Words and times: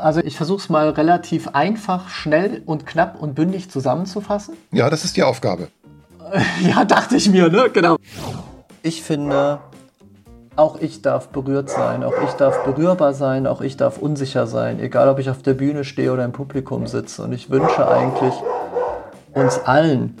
Also 0.00 0.20
ich 0.20 0.36
versuche 0.36 0.58
es 0.58 0.68
mal 0.70 0.88
relativ 0.88 1.48
einfach, 1.48 2.08
schnell 2.08 2.62
und 2.64 2.86
knapp 2.86 3.20
und 3.20 3.34
bündig 3.34 3.70
zusammenzufassen. 3.70 4.56
Ja, 4.72 4.88
das 4.88 5.04
ist 5.04 5.16
die 5.16 5.22
Aufgabe. 5.22 5.68
ja, 6.62 6.84
dachte 6.84 7.16
ich 7.16 7.28
mir, 7.28 7.50
ne? 7.50 7.68
Genau. 7.72 7.96
Ich 8.82 9.02
finde, 9.02 9.58
auch 10.56 10.80
ich 10.80 11.02
darf 11.02 11.28
berührt 11.28 11.68
sein, 11.68 12.02
auch 12.02 12.14
ich 12.24 12.30
darf 12.32 12.64
berührbar 12.64 13.12
sein, 13.14 13.46
auch 13.46 13.60
ich 13.60 13.76
darf 13.76 13.98
unsicher 13.98 14.46
sein, 14.46 14.80
egal 14.80 15.08
ob 15.08 15.18
ich 15.18 15.28
auf 15.28 15.42
der 15.42 15.54
Bühne 15.54 15.84
stehe 15.84 16.12
oder 16.12 16.24
im 16.24 16.32
Publikum 16.32 16.86
sitze. 16.86 17.24
Und 17.24 17.32
ich 17.32 17.50
wünsche 17.50 17.86
eigentlich 17.86 18.34
uns 19.34 19.58
allen, 19.58 20.16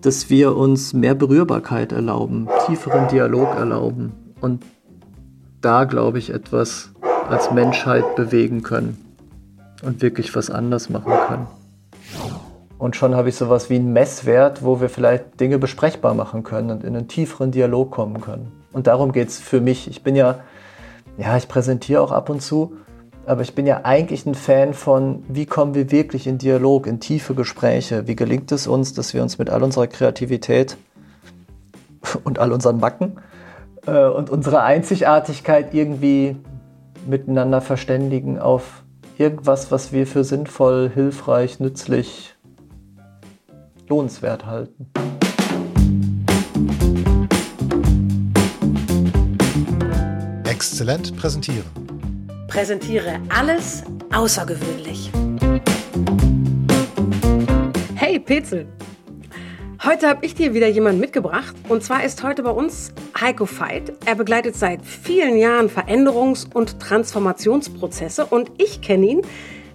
dass 0.00 0.30
wir 0.30 0.56
uns 0.56 0.94
mehr 0.94 1.14
Berührbarkeit 1.14 1.92
erlauben, 1.92 2.48
tieferen 2.66 3.06
Dialog 3.08 3.54
erlauben 3.54 4.34
und 4.40 4.64
da, 5.60 5.84
glaube 5.84 6.18
ich, 6.18 6.30
etwas 6.30 6.90
als 7.28 7.52
Menschheit 7.52 8.16
bewegen 8.16 8.62
können 8.62 9.11
und 9.82 10.02
wirklich 10.02 10.34
was 10.34 10.50
anders 10.50 10.88
machen 10.88 11.12
können. 11.26 11.46
Und 12.78 12.96
schon 12.96 13.14
habe 13.14 13.28
ich 13.28 13.36
sowas 13.36 13.70
wie 13.70 13.76
einen 13.76 13.92
Messwert, 13.92 14.64
wo 14.64 14.80
wir 14.80 14.88
vielleicht 14.88 15.38
Dinge 15.38 15.58
besprechbar 15.58 16.14
machen 16.14 16.42
können 16.42 16.70
und 16.70 16.82
in 16.82 16.96
einen 16.96 17.06
tieferen 17.06 17.52
Dialog 17.52 17.92
kommen 17.92 18.20
können. 18.20 18.50
Und 18.72 18.88
darum 18.88 19.12
geht 19.12 19.28
es 19.28 19.38
für 19.38 19.60
mich. 19.60 19.88
Ich 19.88 20.02
bin 20.02 20.16
ja, 20.16 20.40
ja, 21.16 21.36
ich 21.36 21.46
präsentiere 21.46 22.00
auch 22.00 22.10
ab 22.10 22.28
und 22.28 22.42
zu, 22.42 22.76
aber 23.24 23.42
ich 23.42 23.54
bin 23.54 23.66
ja 23.66 23.82
eigentlich 23.84 24.26
ein 24.26 24.34
Fan 24.34 24.74
von, 24.74 25.22
wie 25.28 25.46
kommen 25.46 25.74
wir 25.74 25.92
wirklich 25.92 26.26
in 26.26 26.38
Dialog, 26.38 26.88
in 26.88 26.98
tiefe 26.98 27.34
Gespräche? 27.34 28.08
Wie 28.08 28.16
gelingt 28.16 28.50
es 28.50 28.66
uns, 28.66 28.94
dass 28.94 29.14
wir 29.14 29.22
uns 29.22 29.38
mit 29.38 29.48
all 29.48 29.62
unserer 29.62 29.86
Kreativität 29.86 30.76
und 32.24 32.40
all 32.40 32.50
unseren 32.50 32.80
Macken 32.80 33.20
äh, 33.86 34.06
und 34.06 34.28
unserer 34.28 34.64
Einzigartigkeit 34.64 35.72
irgendwie 35.72 36.36
miteinander 37.06 37.60
verständigen 37.60 38.40
auf 38.40 38.82
irgendwas, 39.22 39.70
was 39.70 39.92
wir 39.92 40.04
für 40.06 40.24
sinnvoll, 40.24 40.90
hilfreich, 40.92 41.60
nützlich, 41.60 42.34
lohnenswert 43.88 44.46
halten. 44.46 44.90
Exzellent 50.44 51.16
präsentieren. 51.16 51.64
Präsentiere 52.48 53.20
alles 53.28 53.84
außergewöhnlich. 54.12 55.12
Hey 57.94 58.18
Petzel, 58.18 58.66
Heute 59.84 60.08
habe 60.08 60.24
ich 60.24 60.36
dir 60.36 60.54
wieder 60.54 60.68
jemanden 60.68 61.00
mitgebracht. 61.00 61.56
Und 61.68 61.82
zwar 61.82 62.04
ist 62.04 62.22
heute 62.22 62.44
bei 62.44 62.52
uns 62.52 62.92
Heiko 63.22 63.46
Veit. 63.46 63.92
Er 64.04 64.16
begleitet 64.16 64.56
seit 64.56 64.84
vielen 64.84 65.36
Jahren 65.36 65.68
Veränderungs- 65.68 66.52
und 66.52 66.80
Transformationsprozesse. 66.80 68.26
Und 68.26 68.50
ich 68.58 68.80
kenne 68.82 69.06
ihn, 69.06 69.22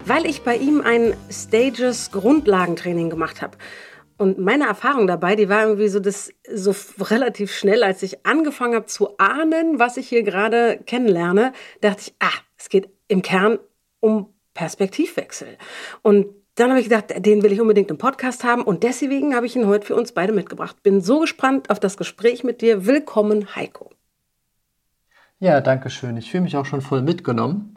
weil 0.05 0.25
ich 0.25 0.41
bei 0.41 0.57
ihm 0.57 0.81
ein 0.81 1.13
Stages 1.31 2.11
Grundlagentraining 2.11 3.09
gemacht 3.09 3.41
habe. 3.41 3.57
Und 4.17 4.37
meine 4.37 4.67
Erfahrung 4.67 5.07
dabei, 5.07 5.37
die 5.37 5.47
war 5.47 5.63
irgendwie 5.63 5.87
so, 5.87 6.01
das 6.01 6.33
so 6.53 6.75
relativ 7.05 7.55
schnell, 7.55 7.83
als 7.83 8.03
ich 8.03 8.25
angefangen 8.25 8.75
habe 8.75 8.87
zu 8.87 9.17
ahnen, 9.17 9.79
was 9.79 9.95
ich 9.95 10.09
hier 10.09 10.23
gerade 10.23 10.79
kennenlerne, 10.85 11.53
dachte 11.79 12.01
ich, 12.07 12.15
ah, 12.19 12.37
es 12.57 12.67
geht 12.67 12.89
im 13.07 13.21
Kern 13.21 13.59
um 14.01 14.33
Perspektivwechsel. 14.55 15.57
Und 16.01 16.27
dann 16.57 16.71
habe 16.71 16.79
ich 16.79 16.89
gedacht, 16.89 17.13
den 17.23 17.43
will 17.43 17.51
ich 17.51 17.61
unbedingt 17.61 17.91
im 17.91 17.99
Podcast 17.99 18.43
haben 18.43 18.63
und 18.63 18.81
deswegen 18.81 19.35
habe 19.35 19.45
ich 19.45 19.55
ihn 19.55 19.67
heute 19.67 19.85
für 19.85 19.95
uns 19.95 20.11
beide 20.11 20.33
mitgebracht. 20.33 20.81
Bin 20.81 21.01
so 21.01 21.19
gespannt 21.19 21.69
auf 21.69 21.79
das 21.79 21.97
Gespräch 21.97 22.43
mit 22.43 22.61
dir. 22.61 22.87
Willkommen, 22.87 23.55
Heiko. 23.55 23.91
Ja, 25.39 25.61
danke 25.61 25.91
schön. 25.91 26.17
Ich 26.17 26.31
fühle 26.31 26.43
mich 26.43 26.57
auch 26.57 26.65
schon 26.65 26.81
voll 26.81 27.03
mitgenommen 27.03 27.75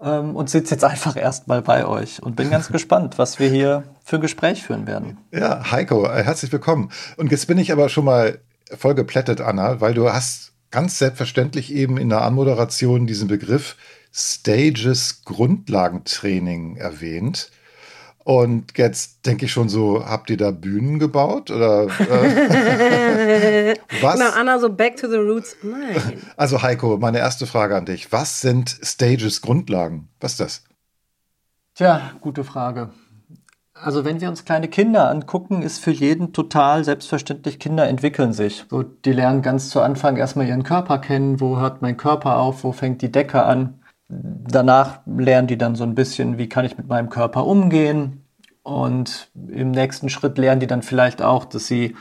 ähm, 0.00 0.36
und 0.36 0.48
sitze 0.48 0.76
jetzt 0.76 0.84
einfach 0.84 1.16
erstmal 1.16 1.60
bei 1.60 1.84
euch 1.84 2.22
und 2.22 2.36
bin 2.36 2.50
ganz 2.50 2.68
gespannt, 2.72 3.18
was 3.18 3.40
wir 3.40 3.48
hier 3.48 3.82
für 4.04 4.16
ein 4.16 4.22
Gespräch 4.22 4.62
führen 4.62 4.86
werden. 4.86 5.18
Ja, 5.32 5.72
Heiko, 5.72 6.06
äh, 6.06 6.22
herzlich 6.22 6.52
willkommen. 6.52 6.92
Und 7.16 7.32
jetzt 7.32 7.48
bin 7.48 7.58
ich 7.58 7.72
aber 7.72 7.88
schon 7.88 8.04
mal 8.04 8.38
voll 8.76 8.94
geplättet, 8.94 9.40
Anna, 9.40 9.80
weil 9.80 9.94
du 9.94 10.08
hast 10.08 10.52
ganz 10.70 10.98
selbstverständlich 10.98 11.74
eben 11.74 11.98
in 11.98 12.08
der 12.08 12.22
Anmoderation 12.22 13.08
diesen 13.08 13.26
Begriff 13.26 13.76
Stages 14.12 15.24
Grundlagentraining 15.24 16.76
erwähnt. 16.76 17.50
Und 18.24 18.76
jetzt 18.76 19.24
denke 19.26 19.46
ich 19.46 19.52
schon 19.52 19.70
so, 19.70 20.04
habt 20.04 20.28
ihr 20.30 20.36
da 20.36 20.50
Bühnen 20.50 20.98
gebaut? 20.98 21.50
Oder 21.50 21.84
äh, 21.84 23.74
was? 24.02 24.18
Na, 24.18 24.30
Anna, 24.38 24.58
so 24.58 24.68
back 24.68 24.96
to 24.96 25.08
the 25.08 25.16
roots. 25.16 25.56
Nein. 25.62 26.20
Also 26.36 26.62
Heiko, 26.62 26.98
meine 26.98 27.18
erste 27.18 27.46
Frage 27.46 27.76
an 27.76 27.86
dich. 27.86 28.12
Was 28.12 28.40
sind 28.40 28.68
Stages 28.82 29.40
Grundlagen? 29.40 30.08
Was 30.20 30.32
ist 30.32 30.40
das? 30.40 30.64
Tja, 31.74 32.12
gute 32.20 32.44
Frage. 32.44 32.90
Also 33.72 34.04
wenn 34.04 34.20
wir 34.20 34.28
uns 34.28 34.44
kleine 34.44 34.68
Kinder 34.68 35.08
angucken, 35.08 35.62
ist 35.62 35.78
für 35.78 35.90
jeden 35.90 36.34
total 36.34 36.84
selbstverständlich, 36.84 37.58
Kinder 37.58 37.88
entwickeln 37.88 38.34
sich. 38.34 38.66
So, 38.68 38.82
die 38.82 39.12
lernen 39.12 39.40
ganz 39.40 39.70
zu 39.70 39.80
Anfang 39.80 40.18
erstmal 40.18 40.46
ihren 40.46 40.64
Körper 40.64 40.98
kennen, 40.98 41.40
wo 41.40 41.58
hört 41.58 41.80
mein 41.80 41.96
Körper 41.96 42.36
auf, 42.36 42.64
wo 42.64 42.72
fängt 42.72 43.00
die 43.00 43.10
Decke 43.10 43.42
an. 43.44 43.79
Danach 44.10 45.00
lernen 45.06 45.46
die 45.46 45.58
dann 45.58 45.76
so 45.76 45.84
ein 45.84 45.94
bisschen, 45.94 46.36
wie 46.38 46.48
kann 46.48 46.64
ich 46.64 46.76
mit 46.76 46.88
meinem 46.88 47.10
Körper 47.10 47.46
umgehen, 47.46 48.24
und 48.62 49.30
im 49.34 49.70
nächsten 49.70 50.08
Schritt 50.08 50.38
lernen 50.38 50.60
die 50.60 50.66
dann 50.66 50.82
vielleicht 50.82 51.22
auch, 51.22 51.44
dass 51.44 51.66
sie 51.66 51.96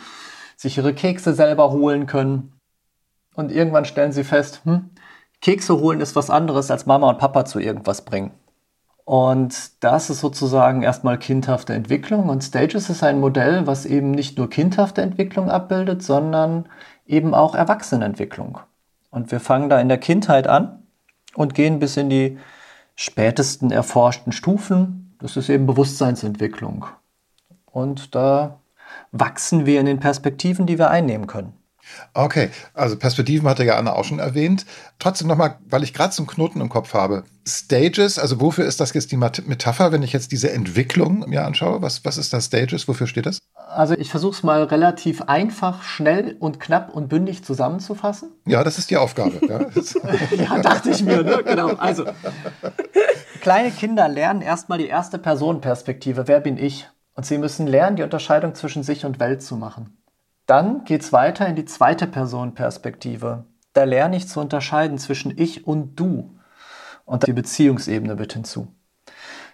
sich 0.56 0.78
ihre 0.78 0.94
Kekse 0.94 1.34
selber 1.34 1.72
holen 1.72 2.06
können. 2.06 2.53
Und 3.36 3.52
irgendwann 3.52 3.86
stellen 3.86 4.12
sie 4.12 4.24
fest, 4.24 4.62
hm, 4.66 4.90
Kekse 5.42 5.80
holen 5.80 6.02
ist 6.02 6.16
was 6.16 6.30
anderes 6.30 6.69
als 6.69 6.86
Mama 6.86 7.09
und 7.09 7.18
Papa 7.18 7.46
zu 7.46 7.59
irgendwas 7.59 8.03
bringen. 8.03 8.31
Und 9.06 9.84
das 9.84 10.09
ist 10.09 10.19
sozusagen 10.19 10.84
erstmal 10.84 11.18
kindhafte 11.18 11.74
Entwicklung. 11.74 12.30
Und 12.30 12.44
Stages 12.44 12.90
ist 12.90 13.03
ein 13.03 13.19
Modell, 13.19 13.66
was 13.66 13.86
eben 13.86 14.12
nicht 14.12 14.38
nur 14.38 14.50
kindhafte 14.50 15.02
Entwicklung 15.02 15.50
abbildet, 15.50 16.03
sondern 16.03 16.68
eben 17.08 17.34
auch 17.34 17.56
Erwachsenenentwicklung. 17.56 18.59
Und 19.09 19.31
wir 19.31 19.40
fangen 19.40 19.69
da 19.69 19.80
in 19.80 19.88
der 19.88 19.98
Kindheit 19.98 20.48
an 20.48 20.84
und 21.36 21.54
gehen 21.54 21.80
bis 21.80 21.98
in 21.98 22.10
die 22.10 22.38
spätesten 22.96 23.72
erforschten 23.72 24.32
Stufen, 24.32 25.16
das 25.20 25.38
ist 25.38 25.50
eben 25.50 25.66
Bewusstseinsentwicklung. 25.66 26.86
Und 27.66 28.16
da 28.16 28.60
wachsen 29.12 29.66
wir 29.66 29.80
in 29.80 29.86
den 29.86 30.00
Perspektiven, 30.00 30.66
die 30.66 30.78
wir 30.78 30.90
einnehmen 30.90 31.28
können. 31.28 31.54
Okay, 32.14 32.50
also 32.74 32.98
Perspektiven 32.98 33.48
hatte 33.48 33.64
ja 33.64 33.78
Anna 33.78 33.94
auch 33.94 34.04
schon 34.04 34.20
erwähnt. 34.20 34.66
Trotzdem 35.00 35.28
nochmal, 35.28 35.58
weil 35.70 35.84
ich 35.84 35.94
gerade 35.94 36.14
so 36.14 36.24
einen 36.24 36.28
Knoten 36.28 36.62
im 36.62 36.70
Kopf 36.70 36.94
habe. 36.94 37.24
Stages, 37.48 38.20
also 38.20 38.42
wofür 38.42 38.66
ist 38.66 38.80
das 38.80 38.94
jetzt 38.94 39.12
die 39.12 39.18
Metapher, 39.18 39.92
wenn 39.92 40.04
ich 40.04 40.14
jetzt 40.14 40.32
diese 40.32 40.52
Entwicklung 40.52 41.26
mir 41.28 41.46
anschaue? 41.46 41.82
Was, 41.82 42.06
was 42.06 42.18
ist 42.18 42.34
das 42.34 42.46
Stages? 42.46 42.88
Wofür 42.88 43.08
steht 43.08 43.26
das? 43.26 43.40
Also 43.56 43.94
ich 43.94 44.10
versuche 44.10 44.36
es 44.36 44.44
mal 44.44 44.64
relativ 44.64 45.22
einfach, 45.24 45.84
schnell 45.84 46.36
und 46.40 46.60
knapp 46.60 46.94
und 46.94 47.08
bündig 47.08 47.44
zusammenzufassen. 47.44 48.32
Ja, 48.46 48.64
das 48.64 48.78
ist 48.78 48.90
die 48.90 48.98
Aufgabe. 48.98 49.40
ja, 49.48 49.62
ja 50.36 50.60
dachte 50.60 50.90
ich 50.90 51.04
mir, 51.04 51.24
ne? 51.24 51.44
genau. 51.44 51.70
Also 51.76 52.06
kleine 53.42 53.72
Kinder 53.72 54.08
lernen 54.08 54.42
erstmal 54.42 54.80
die 54.80 54.88
erste 54.88 55.20
Personenperspektive. 55.20 56.28
Wer 56.28 56.40
bin 56.40 56.58
ich? 56.58 56.88
Und 57.14 57.26
sie 57.26 57.38
müssen 57.38 57.68
lernen, 57.68 57.98
die 57.98 58.04
Unterscheidung 58.04 58.56
zwischen 58.56 58.82
sich 58.84 59.06
und 59.06 59.20
Welt 59.20 59.44
zu 59.44 59.56
machen. 59.58 59.99
Dann 60.50 60.84
geht 60.84 61.04
es 61.04 61.14
weiter 61.14 61.46
in 61.46 61.56
die 61.56 61.66
zweite 61.66 62.08
Personenperspektive. 62.08 63.46
Da 63.74 63.84
lerne 63.84 64.16
ich 64.18 64.28
zu 64.28 64.40
unterscheiden 64.40 64.98
zwischen 64.98 65.32
ich 65.38 65.68
und 65.68 66.00
du. 66.00 66.40
Und 67.06 67.28
die 67.28 67.34
Beziehungsebene 67.34 68.18
wird 68.18 68.34
hinzu. 68.34 68.68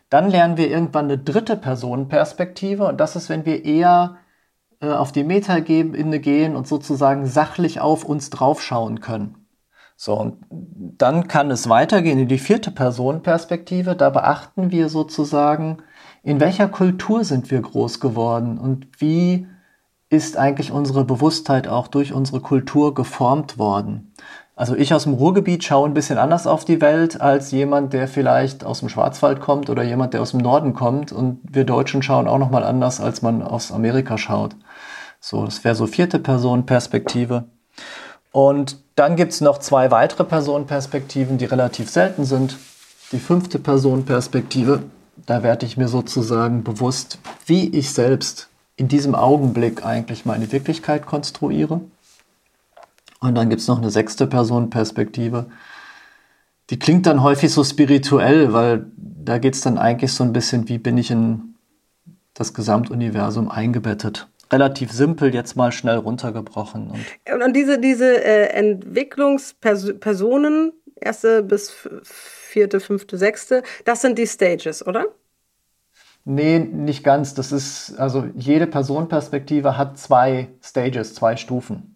Dann 0.09 0.29
lernen 0.29 0.55
wir 0.55 0.69
irgendwann 0.69 1.05
eine 1.05 1.17
dritte 1.17 1.57
Personenperspektive 1.57 2.87
und 2.87 3.01
das 3.01 3.17
ist, 3.17 3.27
wenn 3.27 3.45
wir 3.45 3.65
eher 3.65 4.15
äh, 4.79 4.87
auf 4.87 5.11
die 5.11 5.25
Metaebene 5.25 6.21
gehen 6.21 6.55
und 6.55 6.65
sozusagen 6.65 7.25
sachlich 7.25 7.81
auf 7.81 8.05
uns 8.05 8.29
draufschauen 8.29 9.01
können. 9.01 9.47
So, 9.97 10.17
und 10.17 10.45
dann 10.49 11.27
kann 11.27 11.51
es 11.51 11.67
weitergehen 11.67 12.19
in 12.19 12.29
die 12.29 12.37
vierte 12.37 12.71
Personenperspektive. 12.71 13.97
Da 13.97 14.11
beachten 14.11 14.71
wir 14.71 14.87
sozusagen, 14.87 15.79
in 16.23 16.39
welcher 16.39 16.69
Kultur 16.69 17.25
sind 17.25 17.51
wir 17.51 17.59
groß 17.59 17.99
geworden 17.99 18.57
und 18.57 18.87
wie 19.01 19.47
ist 20.09 20.37
eigentlich 20.37 20.71
unsere 20.71 21.03
Bewusstheit 21.03 21.67
auch 21.67 21.87
durch 21.87 22.13
unsere 22.13 22.39
Kultur 22.39 22.93
geformt 22.93 23.57
worden. 23.57 24.13
Also 24.55 24.75
ich 24.75 24.93
aus 24.93 25.03
dem 25.03 25.13
Ruhrgebiet 25.13 25.65
schaue 25.65 25.89
ein 25.89 25.93
bisschen 25.93 26.17
anders 26.17 26.47
auf 26.47 26.63
die 26.63 26.79
Welt 26.79 27.19
als 27.19 27.51
jemand, 27.51 27.91
der 27.91 28.07
vielleicht 28.07 28.63
aus 28.63 28.79
dem 28.79 28.87
Schwarzwald 28.87 29.41
kommt 29.41 29.69
oder 29.69 29.83
jemand, 29.83 30.13
der 30.13 30.21
aus 30.21 30.31
dem 30.31 30.39
Norden 30.39 30.73
kommt. 30.73 31.11
Und 31.11 31.39
wir 31.43 31.65
Deutschen 31.65 32.01
schauen 32.01 32.27
auch 32.27 32.37
nochmal 32.37 32.63
anders, 32.63 33.01
als 33.01 33.21
man 33.21 33.41
aus 33.41 33.73
Amerika 33.73 34.17
schaut. 34.17 34.55
So, 35.19 35.43
das 35.43 35.63
wäre 35.65 35.75
so 35.75 35.87
vierte 35.87 36.19
Personenperspektive. 36.19 37.45
Und 38.31 38.77
dann 38.95 39.17
gibt 39.17 39.33
es 39.33 39.41
noch 39.41 39.57
zwei 39.57 39.91
weitere 39.91 40.23
Personenperspektiven, 40.23 41.37
die 41.37 41.45
relativ 41.45 41.89
selten 41.89 42.23
sind. 42.23 42.57
Die 43.11 43.19
fünfte 43.19 43.59
Personenperspektive, 43.59 44.83
da 45.25 45.43
werde 45.43 45.65
ich 45.65 45.75
mir 45.75 45.89
sozusagen 45.89 46.63
bewusst, 46.63 47.19
wie 47.45 47.69
ich 47.69 47.91
selbst 47.91 48.49
in 48.77 48.87
diesem 48.87 49.15
Augenblick 49.15 49.85
eigentlich 49.85 50.25
meine 50.25 50.51
Wirklichkeit 50.51 51.05
konstruiere. 51.05 51.81
Und 53.21 53.35
dann 53.35 53.49
gibt 53.49 53.61
es 53.61 53.67
noch 53.67 53.77
eine 53.77 53.89
sechste 53.89 54.27
Personenperspektive. 54.27 55.45
Die 56.69 56.79
klingt 56.79 57.05
dann 57.05 57.23
häufig 57.23 57.51
so 57.51 57.63
spirituell, 57.63 58.53
weil 58.53 58.85
Da 58.97 59.39
geht 59.39 59.55
es 59.55 59.61
dann 59.61 59.79
eigentlich 59.79 60.13
so 60.13 60.23
ein 60.23 60.33
bisschen, 60.33 60.69
wie 60.69 60.77
bin 60.77 60.99
ich 60.99 61.09
in 61.09 61.55
das 62.35 62.53
Gesamtuniversum 62.53 63.49
eingebettet. 63.49 64.27
Relativ 64.51 64.91
simpel, 64.91 65.33
jetzt 65.33 65.55
mal 65.55 65.71
schnell 65.71 65.97
runtergebrochen. 65.97 66.91
Und, 66.91 67.03
und 67.41 67.53
diese, 67.53 67.79
diese 67.79 68.23
äh, 68.23 68.49
Entwicklungspersonen, 68.49 70.71
erste 70.95 71.41
bis 71.41 71.73
vierte, 72.03 72.79
fünfte, 72.79 73.17
sechste, 73.17 73.63
das 73.85 74.01
sind 74.01 74.19
die 74.19 74.27
Stages, 74.27 74.85
oder? 74.85 75.07
Nee, 76.25 76.59
nicht 76.59 77.03
ganz. 77.03 77.35
Das 77.35 77.51
ist, 77.51 77.97
also 77.97 78.25
jede 78.35 78.67
Personenperspektive 78.67 79.77
hat 79.77 79.97
zwei 79.97 80.49
Stages, 80.61 81.13
zwei 81.13 81.37
Stufen 81.37 81.95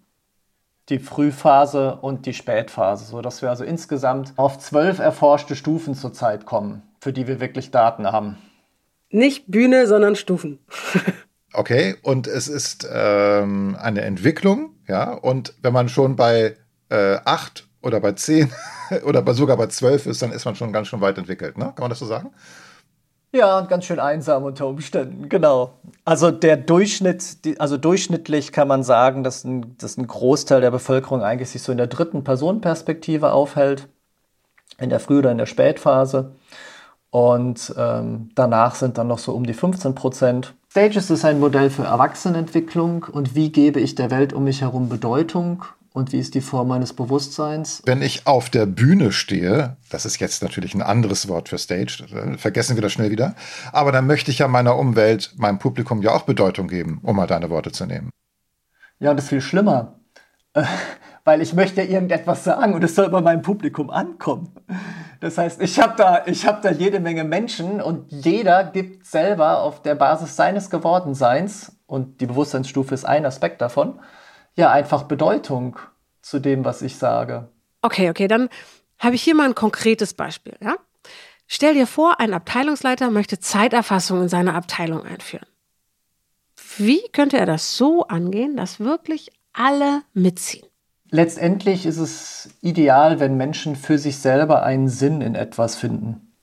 die 0.89 0.99
Frühphase 0.99 1.95
und 1.95 2.25
die 2.25 2.33
Spätphase, 2.33 3.05
sodass 3.05 3.41
wir 3.41 3.49
also 3.49 3.63
insgesamt 3.63 4.33
auf 4.37 4.59
zwölf 4.59 4.99
erforschte 4.99 5.55
Stufen 5.55 5.93
zurzeit 5.95 6.45
kommen, 6.45 6.81
für 6.99 7.13
die 7.13 7.27
wir 7.27 7.39
wirklich 7.39 7.71
Daten 7.71 8.11
haben. 8.11 8.37
Nicht 9.11 9.45
Bühne, 9.47 9.87
sondern 9.87 10.15
Stufen. 10.15 10.59
okay, 11.53 11.95
und 12.01 12.27
es 12.27 12.47
ist 12.47 12.87
ähm, 12.91 13.77
eine 13.79 14.01
Entwicklung, 14.01 14.75
ja, 14.87 15.13
und 15.13 15.53
wenn 15.61 15.73
man 15.73 15.89
schon 15.89 16.15
bei 16.15 16.57
äh, 16.89 17.17
acht 17.23 17.67
oder 17.81 17.99
bei 17.99 18.13
zehn 18.13 18.51
oder 19.05 19.21
bei, 19.21 19.33
sogar 19.33 19.57
bei 19.57 19.67
zwölf 19.67 20.05
ist, 20.05 20.21
dann 20.21 20.31
ist 20.31 20.45
man 20.45 20.55
schon 20.55 20.73
ganz 20.73 20.87
schön 20.87 21.01
weit 21.01 21.17
entwickelt, 21.17 21.57
ne? 21.57 21.65
Kann 21.65 21.83
man 21.83 21.89
das 21.89 21.99
so 21.99 22.05
sagen? 22.05 22.31
Ja, 23.31 23.61
ganz 23.61 23.85
schön 23.85 23.99
einsam 23.99 24.43
unter 24.43 24.65
Umständen, 24.65 25.29
genau. 25.29 25.75
Also 26.03 26.31
der 26.31 26.57
Durchschnitt, 26.57 27.37
also 27.59 27.77
durchschnittlich 27.77 28.51
kann 28.51 28.67
man 28.67 28.81
sagen, 28.81 29.23
dass 29.23 29.43
ein, 29.43 29.77
dass 29.77 29.97
ein 29.97 30.07
Großteil 30.07 30.61
der 30.61 30.71
Bevölkerung 30.71 31.21
eigentlich 31.21 31.49
sich 31.49 31.61
so 31.61 31.71
in 31.71 31.77
der 31.77 31.87
dritten 31.87 32.23
Personenperspektive 32.23 33.31
aufhält, 33.31 33.87
in 34.79 34.89
der 34.89 34.99
Früh- 34.99 35.19
oder 35.19 35.31
in 35.31 35.37
der 35.37 35.45
Spätphase. 35.45 36.31
Und 37.11 37.73
ähm, 37.77 38.29
danach 38.33 38.75
sind 38.75 38.97
dann 38.97 39.07
noch 39.07 39.19
so 39.19 39.33
um 39.33 39.45
die 39.45 39.53
15 39.53 39.93
Prozent. 39.93 40.55
Stages 40.69 41.09
ist 41.09 41.25
ein 41.25 41.39
Modell 41.39 41.69
für 41.69 41.83
Erwachsenenentwicklung 41.83 43.03
und 43.03 43.35
wie 43.35 43.51
gebe 43.51 43.79
ich 43.79 43.95
der 43.95 44.09
Welt 44.11 44.33
um 44.33 44.43
mich 44.43 44.61
herum 44.61 44.89
Bedeutung 44.89 45.65
und 45.93 46.11
wie 46.11 46.19
ist 46.19 46.35
die 46.35 46.41
Form 46.41 46.67
meines 46.67 46.93
Bewusstseins? 46.93 47.81
Wenn 47.85 48.01
ich 48.01 48.27
auf 48.27 48.49
der 48.49 48.65
Bühne 48.65 49.11
stehe, 49.11 49.77
das 49.89 50.05
ist 50.05 50.19
jetzt 50.19 50.43
natürlich 50.43 50.73
ein 50.73 50.81
anderes 50.81 51.27
Wort 51.27 51.49
für 51.49 51.57
Stage, 51.57 52.05
vergessen 52.37 52.75
wir 52.75 52.81
das 52.81 52.93
schnell 52.93 53.11
wieder, 53.11 53.35
aber 53.71 53.91
dann 53.91 54.07
möchte 54.07 54.31
ich 54.31 54.39
ja 54.39 54.47
meiner 54.47 54.77
Umwelt, 54.77 55.33
meinem 55.37 55.59
Publikum 55.59 56.01
ja 56.01 56.11
auch 56.11 56.23
Bedeutung 56.23 56.67
geben, 56.67 56.99
um 57.03 57.15
mal 57.15 57.27
deine 57.27 57.49
Worte 57.49 57.71
zu 57.71 57.85
nehmen. 57.85 58.11
Ja, 58.99 59.11
und 59.11 59.17
das 59.17 59.25
ist 59.25 59.29
viel 59.29 59.41
schlimmer, 59.41 59.99
weil 61.23 61.41
ich 61.41 61.53
möchte 61.53 61.81
ja 61.81 61.89
irgendetwas 61.89 62.43
sagen 62.43 62.73
und 62.73 62.83
es 62.83 62.95
soll 62.95 63.09
bei 63.09 63.21
meinem 63.21 63.41
Publikum 63.41 63.89
ankommen. 63.89 64.49
Das 65.21 65.37
heißt, 65.37 65.61
ich 65.61 65.79
habe 65.79 65.95
da, 65.97 66.23
hab 66.25 66.61
da 66.61 66.71
jede 66.71 66.99
Menge 66.99 67.23
Menschen 67.23 67.81
und 67.81 68.11
jeder 68.11 68.63
gibt 68.63 69.05
selber 69.05 69.61
auf 69.61 69.81
der 69.81 69.95
Basis 69.95 70.35
seines 70.35 70.69
Gewordenseins, 70.69 71.73
und 71.89 72.21
die 72.21 72.27
Bewusstseinsstufe 72.27 72.93
ist 72.93 73.03
ein 73.03 73.25
Aspekt 73.25 73.61
davon, 73.61 73.99
ja 74.59 74.71
einfach 74.71 75.03
Bedeutung 75.03 75.77
zu 76.21 76.39
dem, 76.39 76.65
was 76.65 76.81
ich 76.81 76.97
sage. 76.97 77.49
Okay, 77.81 78.09
okay, 78.09 78.27
dann 78.27 78.49
habe 78.99 79.15
ich 79.15 79.23
hier 79.23 79.35
mal 79.35 79.47
ein 79.47 79.55
konkretes 79.55 80.13
Beispiel. 80.13 80.55
Ja? 80.61 80.75
Stell 81.47 81.73
dir 81.73 81.87
vor, 81.87 82.19
ein 82.19 82.33
Abteilungsleiter 82.33 83.09
möchte 83.09 83.39
Zeiterfassung 83.39 84.21
in 84.21 84.29
seiner 84.29 84.53
Abteilung 84.53 85.03
einführen. 85.03 85.47
Wie 86.77 87.01
könnte 87.11 87.37
er 87.37 87.45
das 87.45 87.75
so 87.75 88.07
angehen, 88.07 88.55
dass 88.55 88.79
wirklich 88.79 89.31
alle 89.53 90.03
mitziehen? 90.13 90.67
Letztendlich 91.09 91.87
ist 91.87 91.97
es 91.97 92.49
ideal, 92.61 93.19
wenn 93.19 93.35
Menschen 93.35 93.75
für 93.75 93.97
sich 93.97 94.19
selber 94.19 94.61
einen 94.63 94.89
Sinn 94.89 95.21
in 95.21 95.33
etwas 95.33 95.75
finden. 95.75 96.35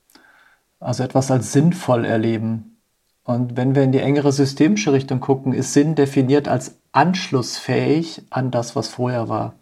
Also 0.81 1.05
etwas 1.05 1.31
als 1.31 1.53
sinnvoll 1.53 2.05
erleben. 2.05 2.76
Und 3.27 3.57
wenn 3.57 3.75
wir 3.75 3.83
in 3.83 3.91
die 3.91 3.99
engere 3.99 4.31
systemische 4.31 4.93
Richtung 4.93 5.19
gucken, 5.19 5.53
ist 5.53 5.73
Sinn 5.73 5.97
definiert 5.97 6.47
als 6.47 6.79
anschlussfähig 6.93 8.23
an 8.31 8.53
das, 8.53 8.77
was 8.77 8.87
vorher 8.87 9.29
war. 9.29 9.55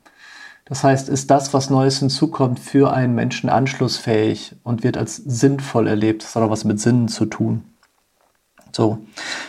Das 0.66 0.84
heißt, 0.84 1.08
ist 1.08 1.31
das, 1.31 1.55
was 1.55 1.70
Neues 1.70 1.99
hinzukommt, 1.99 2.61
für 2.61 2.93
einen 2.93 3.14
Menschen 3.14 3.49
anschlussfähig 3.49 4.56
und 4.64 4.84
wird 4.84 4.99
als 4.99 5.16
sinnvoll 5.16 5.88
erlebt. 5.88 6.22
Das 6.22 6.37
hat 6.37 6.43
auch 6.43 6.50
was 6.50 6.64
mit 6.64 6.78
Sinnen 6.78 7.08
zu 7.08 7.25
tun. 7.25 7.64
So. 8.70 8.99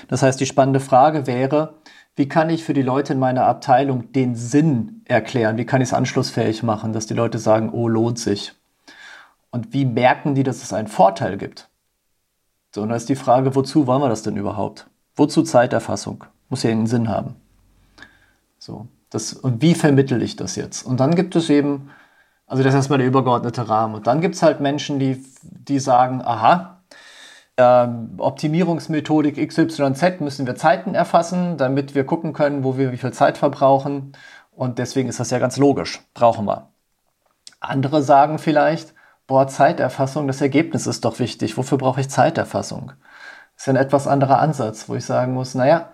Das 0.07 0.21
heißt, 0.21 0.39
die 0.39 0.45
spannende 0.45 0.79
Frage 0.79 1.27
wäre, 1.27 1.73
wie 2.15 2.29
kann 2.29 2.49
ich 2.49 2.63
für 2.63 2.73
die 2.73 2.81
Leute 2.83 3.11
in 3.11 3.19
meiner 3.19 3.45
Abteilung 3.45 4.13
den 4.13 4.35
Sinn 4.35 5.01
erklären? 5.03 5.57
Wie 5.57 5.65
kann 5.65 5.81
ich 5.81 5.89
es 5.89 5.93
anschlussfähig 5.93 6.63
machen, 6.63 6.93
dass 6.93 7.05
die 7.05 7.13
Leute 7.13 7.37
sagen, 7.37 7.69
oh, 7.69 7.89
lohnt 7.89 8.17
sich? 8.17 8.53
Und 9.51 9.73
wie 9.73 9.83
merken 9.83 10.35
die, 10.35 10.43
dass 10.43 10.63
es 10.63 10.71
einen 10.71 10.87
Vorteil 10.87 11.37
gibt? 11.37 11.67
So, 12.75 12.81
und 12.81 12.89
da 12.89 12.95
ist 12.97 13.07
die 13.07 13.15
Frage, 13.15 13.55
wozu 13.55 13.87
wollen 13.87 14.01
wir 14.01 14.09
das 14.09 14.23
denn 14.23 14.35
überhaupt? 14.35 14.87
Wozu 15.15 15.43
Zeiterfassung? 15.43 16.25
Muss 16.49 16.63
ja 16.63 16.71
einen 16.71 16.87
Sinn 16.87 17.07
haben. 17.07 17.37
So, 18.59 18.87
das, 19.09 19.31
und 19.31 19.61
wie 19.61 19.75
vermittel 19.75 20.21
ich 20.21 20.35
das 20.35 20.57
jetzt? 20.57 20.85
Und 20.85 20.99
dann 20.99 21.15
gibt 21.15 21.37
es 21.37 21.49
eben, 21.49 21.89
also 22.47 22.63
das 22.63 22.73
ist 22.73 22.79
erstmal 22.79 22.97
der 22.97 23.07
übergeordnete 23.07 23.69
Rahmen. 23.69 23.95
Und 23.95 24.07
dann 24.07 24.19
gibt 24.19 24.35
es 24.35 24.43
halt 24.43 24.59
Menschen, 24.59 24.99
die, 24.99 25.23
die 25.41 25.79
sagen, 25.79 26.21
aha, 26.21 26.81
ähm, 27.55 28.15
Optimierungsmethodik 28.17 29.37
XYZ 29.47 30.19
müssen 30.19 30.45
wir 30.45 30.57
Zeiten 30.57 30.95
erfassen, 30.95 31.55
damit 31.55 31.95
wir 31.95 32.03
gucken 32.03 32.33
können, 32.33 32.65
wo 32.65 32.77
wir 32.77 32.91
wie 32.91 32.97
viel 32.97 33.13
Zeit 33.13 33.37
verbrauchen. 33.37 34.11
Und 34.51 34.79
deswegen 34.79 35.07
ist 35.07 35.21
das 35.21 35.29
ja 35.29 35.39
ganz 35.39 35.55
logisch, 35.55 36.01
brauchen 36.13 36.45
wir. 36.45 36.67
Andere 37.61 38.03
sagen 38.03 38.37
vielleicht, 38.37 38.94
boah, 39.27 39.47
Zeiterfassung, 39.47 40.27
das 40.27 40.41
Ergebnis 40.41 40.87
ist 40.87 41.05
doch 41.05 41.19
wichtig. 41.19 41.57
Wofür 41.57 41.77
brauche 41.77 42.01
ich 42.01 42.09
Zeiterfassung? 42.09 42.93
Das 43.55 43.63
ist 43.63 43.67
ja 43.67 43.73
ein 43.73 43.77
etwas 43.77 44.07
anderer 44.07 44.39
Ansatz, 44.39 44.89
wo 44.89 44.95
ich 44.95 45.05
sagen 45.05 45.33
muss, 45.33 45.55
naja, 45.55 45.89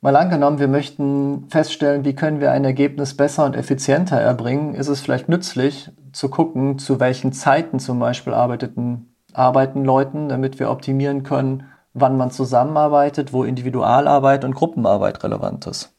mal 0.00 0.16
angenommen, 0.16 0.58
wir 0.58 0.68
möchten 0.68 1.48
feststellen, 1.50 2.04
wie 2.04 2.14
können 2.14 2.40
wir 2.40 2.52
ein 2.52 2.64
Ergebnis 2.64 3.16
besser 3.16 3.44
und 3.44 3.56
effizienter 3.56 4.20
erbringen, 4.20 4.74
ist 4.74 4.88
es 4.88 5.00
vielleicht 5.00 5.28
nützlich 5.28 5.90
zu 6.12 6.28
gucken, 6.28 6.78
zu 6.78 6.98
welchen 7.00 7.32
Zeiten 7.32 7.78
zum 7.78 7.98
Beispiel 7.98 8.32
arbeiteten, 8.32 9.14
arbeiten 9.32 9.84
Leuten, 9.84 10.28
damit 10.28 10.58
wir 10.58 10.70
optimieren 10.70 11.22
können, 11.22 11.64
wann 11.92 12.16
man 12.16 12.30
zusammenarbeitet, 12.30 13.32
wo 13.32 13.44
Individualarbeit 13.44 14.44
und 14.44 14.54
Gruppenarbeit 14.54 15.22
relevant 15.22 15.66
ist. 15.66 15.92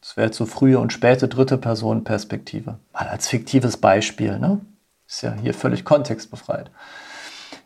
Das 0.00 0.16
wäre 0.16 0.26
jetzt 0.26 0.36
so 0.36 0.46
frühe 0.46 0.78
und 0.78 0.92
späte 0.92 1.28
dritte 1.28 1.56
Person 1.58 2.04
Perspektive. 2.04 2.78
Mal 2.92 3.08
als 3.08 3.28
fiktives 3.28 3.78
Beispiel, 3.78 4.38
ne? 4.38 4.60
Ist 5.06 5.22
ja 5.22 5.34
hier 5.40 5.54
völlig 5.54 5.84
kontextbefreit. 5.84 6.70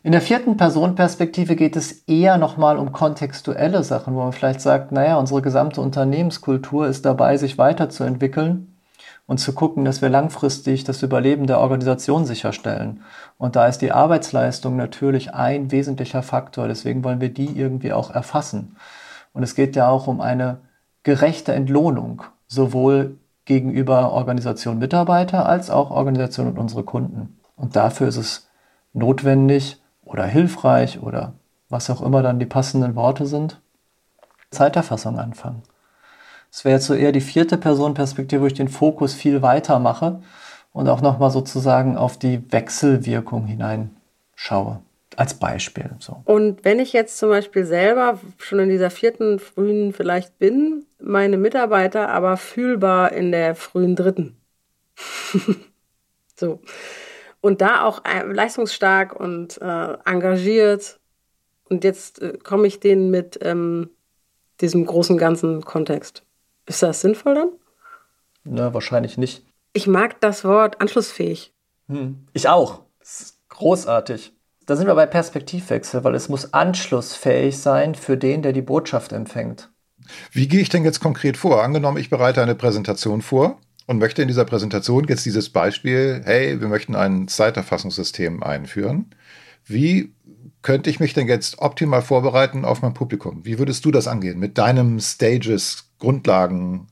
In 0.01 0.13
der 0.13 0.21
vierten 0.21 0.55
Personenperspektive 0.55 1.55
geht 1.55 1.75
es 1.75 2.03
eher 2.07 2.37
nochmal 2.37 2.77
um 2.77 2.93
kontextuelle 2.93 3.83
Sachen, 3.83 4.15
wo 4.15 4.19
man 4.19 4.31
vielleicht 4.31 4.61
sagt, 4.61 4.91
naja, 4.91 5.17
unsere 5.17 5.41
gesamte 5.41 5.81
Unternehmenskultur 5.81 6.87
ist 6.87 7.05
dabei, 7.05 7.35
sich 7.37 7.57
weiterzuentwickeln 7.57 8.77
und 9.25 9.39
zu 9.39 9.53
gucken, 9.53 9.85
dass 9.85 10.01
wir 10.01 10.09
langfristig 10.09 10.85
das 10.85 11.03
Überleben 11.03 11.47
der 11.47 11.59
Organisation 11.59 12.25
sicherstellen. 12.25 13.03
Und 13.37 13.55
da 13.55 13.67
ist 13.67 13.79
die 13.79 13.91
Arbeitsleistung 13.91 14.77
natürlich 14.77 15.33
ein 15.33 15.71
wesentlicher 15.71 16.23
Faktor. 16.23 16.67
Deswegen 16.67 17.03
wollen 17.03 17.21
wir 17.21 17.33
die 17.33 17.59
irgendwie 17.59 17.93
auch 17.93 18.09
erfassen. 18.09 18.77
Und 19.33 19.43
es 19.43 19.53
geht 19.53 19.75
ja 19.75 19.89
auch 19.89 20.07
um 20.07 20.21
eine 20.21 20.61
gerechte 21.03 21.53
Entlohnung, 21.53 22.23
sowohl 22.47 23.17
gegenüber 23.49 24.11
Organisation 24.11 24.77
Mitarbeiter 24.77 25.47
als 25.47 25.71
auch 25.71 25.89
Organisation 25.89 26.47
und 26.47 26.59
unsere 26.59 26.83
Kunden. 26.83 27.39
Und 27.55 27.75
dafür 27.75 28.07
ist 28.07 28.17
es 28.17 28.47
notwendig 28.93 29.81
oder 30.05 30.23
hilfreich 30.25 31.01
oder 31.01 31.33
was 31.67 31.89
auch 31.89 32.03
immer 32.03 32.21
dann 32.21 32.37
die 32.37 32.45
passenden 32.45 32.95
Worte 32.95 33.25
sind, 33.25 33.59
Zeiterfassung 34.51 35.17
anfangen. 35.17 35.63
Es 36.51 36.63
wäre 36.63 36.75
jetzt 36.75 36.85
so 36.85 36.93
eher 36.93 37.11
die 37.11 37.21
vierte 37.21 37.57
Personenperspektive, 37.57 38.43
wo 38.43 38.45
ich 38.45 38.53
den 38.53 38.67
Fokus 38.67 39.15
viel 39.15 39.41
weiter 39.41 39.79
mache 39.79 40.21
und 40.71 40.87
auch 40.87 41.01
nochmal 41.01 41.31
sozusagen 41.31 41.97
auf 41.97 42.17
die 42.17 42.51
Wechselwirkung 42.51 43.47
hineinschaue 43.47 44.79
als 45.19 45.33
Beispiel. 45.33 45.89
So. 45.99 46.21
Und 46.23 46.63
wenn 46.63 46.79
ich 46.79 46.93
jetzt 46.93 47.17
zum 47.17 47.27
Beispiel 47.27 47.65
selber 47.65 48.19
schon 48.37 48.59
in 48.59 48.69
dieser 48.69 48.89
vierten, 48.89 49.37
frühen 49.39 49.91
vielleicht 49.91 50.39
bin, 50.39 50.85
meine 50.97 51.35
Mitarbeiter 51.35 52.07
aber 52.07 52.37
fühlbar 52.37 53.11
in 53.11 53.33
der 53.33 53.53
frühen 53.53 53.97
dritten. 53.97 54.37
so. 56.37 56.61
Und 57.41 57.59
da 57.59 57.83
auch 57.83 58.05
äh, 58.05 58.23
leistungsstark 58.31 59.13
und 59.13 59.61
äh, 59.61 59.97
engagiert. 60.05 61.01
Und 61.69 61.83
jetzt 61.83 62.21
äh, 62.21 62.37
komme 62.41 62.67
ich 62.67 62.79
denen 62.79 63.11
mit 63.11 63.39
ähm, 63.41 63.89
diesem 64.61 64.85
großen 64.85 65.17
ganzen 65.17 65.65
Kontext. 65.65 66.23
Ist 66.65 66.81
das 66.81 67.01
sinnvoll 67.01 67.35
dann? 67.35 67.49
Na, 68.45 68.73
wahrscheinlich 68.73 69.17
nicht. 69.17 69.43
Ich 69.73 69.85
mag 69.85 70.21
das 70.21 70.45
Wort 70.45 70.79
anschlussfähig. 70.79 71.51
Hm. 71.89 72.25
Ich 72.31 72.47
auch. 72.47 72.83
Das 72.99 73.19
ist 73.19 73.39
großartig. 73.49 74.31
Da 74.69 74.75
sind 74.75 74.85
wir 74.85 74.93
bei 74.93 75.07
Perspektivwechsel, 75.07 76.03
weil 76.03 76.13
es 76.13 76.29
muss 76.29 76.53
anschlussfähig 76.53 77.57
sein 77.57 77.95
für 77.95 78.17
den, 78.17 78.43
der 78.43 78.53
die 78.53 78.61
Botschaft 78.61 79.13
empfängt. 79.13 79.71
Wie 80.31 80.47
gehe 80.47 80.61
ich 80.61 80.69
denn 80.69 80.85
jetzt 80.85 80.99
konkret 80.99 81.37
vor? 81.37 81.63
Angenommen, 81.63 81.97
ich 81.97 82.11
bereite 82.11 82.43
eine 82.43 82.53
Präsentation 82.53 83.23
vor 83.23 83.57
und 83.87 83.97
möchte 83.97 84.21
in 84.21 84.27
dieser 84.27 84.45
Präsentation 84.45 85.07
jetzt 85.07 85.25
dieses 85.25 85.49
Beispiel, 85.49 86.21
hey, 86.23 86.61
wir 86.61 86.67
möchten 86.67 86.93
ein 86.93 87.27
Zeiterfassungssystem 87.27 88.43
einführen. 88.43 89.15
Wie 89.65 90.13
könnte 90.61 90.91
ich 90.91 90.99
mich 90.99 91.15
denn 91.15 91.27
jetzt 91.27 91.57
optimal 91.57 92.03
vorbereiten 92.03 92.63
auf 92.63 92.83
mein 92.83 92.93
Publikum? 92.93 93.43
Wie 93.45 93.57
würdest 93.57 93.85
du 93.85 93.89
das 93.89 94.07
angehen 94.07 94.37
mit 94.37 94.59
deinem 94.59 94.99
Stages, 94.99 95.89
Grundlagen, 95.97 96.85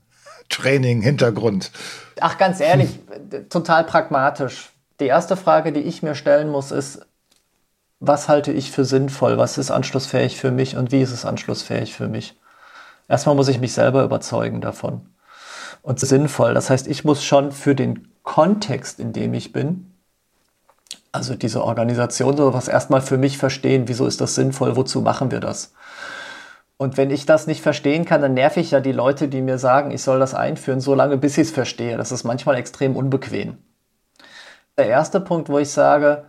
Training, 0.48 1.00
Hintergrund? 1.00 1.70
Ach, 2.18 2.38
ganz 2.38 2.58
ehrlich, 2.58 2.98
total 3.50 3.84
pragmatisch. 3.84 4.70
Die 4.98 5.06
erste 5.06 5.36
Frage, 5.36 5.70
die 5.70 5.82
ich 5.82 6.02
mir 6.02 6.16
stellen 6.16 6.48
muss, 6.48 6.72
ist, 6.72 7.02
was 8.00 8.28
halte 8.28 8.52
ich 8.52 8.70
für 8.70 8.84
sinnvoll? 8.84 9.38
Was 9.38 9.58
ist 9.58 9.70
anschlussfähig 9.70 10.38
für 10.38 10.50
mich 10.50 10.76
und 10.76 10.92
wie 10.92 11.02
ist 11.02 11.12
es 11.12 11.24
anschlussfähig 11.24 11.94
für 11.94 12.08
mich? 12.08 12.38
Erstmal 13.08 13.34
muss 13.34 13.48
ich 13.48 13.60
mich 13.60 13.72
selber 13.72 14.04
überzeugen 14.04 14.60
davon. 14.60 15.08
Und 15.82 16.00
sinnvoll, 16.00 16.54
das 16.54 16.70
heißt, 16.70 16.86
ich 16.86 17.04
muss 17.04 17.24
schon 17.24 17.52
für 17.52 17.74
den 17.74 18.08
Kontext, 18.22 19.00
in 19.00 19.12
dem 19.12 19.32
ich 19.34 19.52
bin, 19.52 19.92
also 21.12 21.34
diese 21.34 21.64
Organisation, 21.64 22.36
sowas 22.36 22.68
erstmal 22.68 23.00
für 23.00 23.16
mich 23.16 23.38
verstehen, 23.38 23.88
wieso 23.88 24.06
ist 24.06 24.20
das 24.20 24.34
sinnvoll, 24.34 24.76
wozu 24.76 25.00
machen 25.00 25.30
wir 25.30 25.40
das? 25.40 25.72
Und 26.76 26.96
wenn 26.96 27.10
ich 27.10 27.26
das 27.26 27.46
nicht 27.46 27.62
verstehen 27.62 28.04
kann, 28.04 28.20
dann 28.20 28.34
nerv 28.34 28.56
ich 28.56 28.70
ja 28.70 28.80
die 28.80 28.92
Leute, 28.92 29.28
die 29.28 29.40
mir 29.40 29.58
sagen, 29.58 29.90
ich 29.90 30.02
soll 30.02 30.20
das 30.20 30.34
einführen, 30.34 30.80
so 30.80 30.94
lange, 30.94 31.16
bis 31.16 31.36
ich 31.36 31.48
es 31.48 31.52
verstehe. 31.52 31.96
Das 31.96 32.12
ist 32.12 32.22
manchmal 32.22 32.56
extrem 32.56 32.94
unbequem. 32.94 33.58
Der 34.76 34.86
erste 34.86 35.20
Punkt, 35.20 35.48
wo 35.48 35.58
ich 35.58 35.70
sage, 35.70 36.26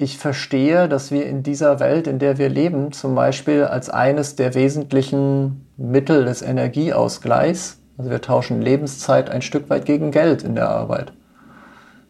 ich 0.00 0.18
verstehe, 0.18 0.88
dass 0.88 1.10
wir 1.10 1.26
in 1.26 1.42
dieser 1.42 1.78
Welt, 1.78 2.06
in 2.06 2.18
der 2.18 2.38
wir 2.38 2.48
leben, 2.48 2.92
zum 2.92 3.14
Beispiel 3.14 3.64
als 3.64 3.90
eines 3.90 4.34
der 4.34 4.54
wesentlichen 4.54 5.66
Mittel 5.76 6.24
des 6.24 6.40
Energieausgleichs, 6.42 7.78
also 7.98 8.10
wir 8.10 8.22
tauschen 8.22 8.62
Lebenszeit 8.62 9.28
ein 9.28 9.42
Stück 9.42 9.68
weit 9.68 9.84
gegen 9.84 10.10
Geld 10.10 10.42
in 10.42 10.54
der 10.54 10.70
Arbeit. 10.70 11.12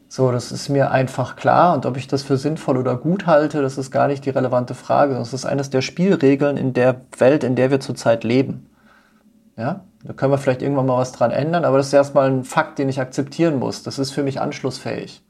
So, 0.09 0.31
das 0.31 0.53
ist 0.53 0.69
mir 0.69 0.91
einfach 0.91 1.37
klar 1.37 1.75
und 1.75 1.85
ob 1.85 1.97
ich 1.97 2.07
das 2.07 2.23
für 2.23 2.37
sinnvoll 2.37 2.77
oder 2.77 2.97
gut 2.97 3.27
halte, 3.27 3.61
das 3.61 3.77
ist 3.77 3.91
gar 3.91 4.07
nicht 4.07 4.25
die 4.25 4.31
relevante 4.31 4.75
Frage. 4.75 5.15
Das 5.15 5.33
ist 5.33 5.45
eines 5.45 5.71
der 5.71 5.83
Spielregeln 5.83 6.57
in 6.57 6.73
der 6.73 7.01
Welt, 7.19 7.45
in 7.45 7.57
der 7.57 7.71
wir 7.71 7.81
zurzeit 7.81 8.25
leben. 8.25 8.67
Ja, 9.57 9.85
da 10.05 10.13
können 10.13 10.33
wir 10.33 10.39
vielleicht 10.39 10.63
irgendwann 10.63 10.87
mal 10.87 10.99
was 10.99 11.13
dran 11.13 11.33
ändern, 11.33 11.65
aber 11.65 11.77
das 11.77 11.89
ist 11.89 11.93
erstmal 11.93 12.31
ein 12.31 12.45
Fakt, 12.45 12.79
den 12.79 12.89
ich 12.89 13.01
akzeptieren 13.01 13.59
muss. 13.59 13.83
Das 13.83 13.99
ist 13.99 14.13
für 14.13 14.23
mich 14.23 14.41
anschlussfähig. 14.41 15.25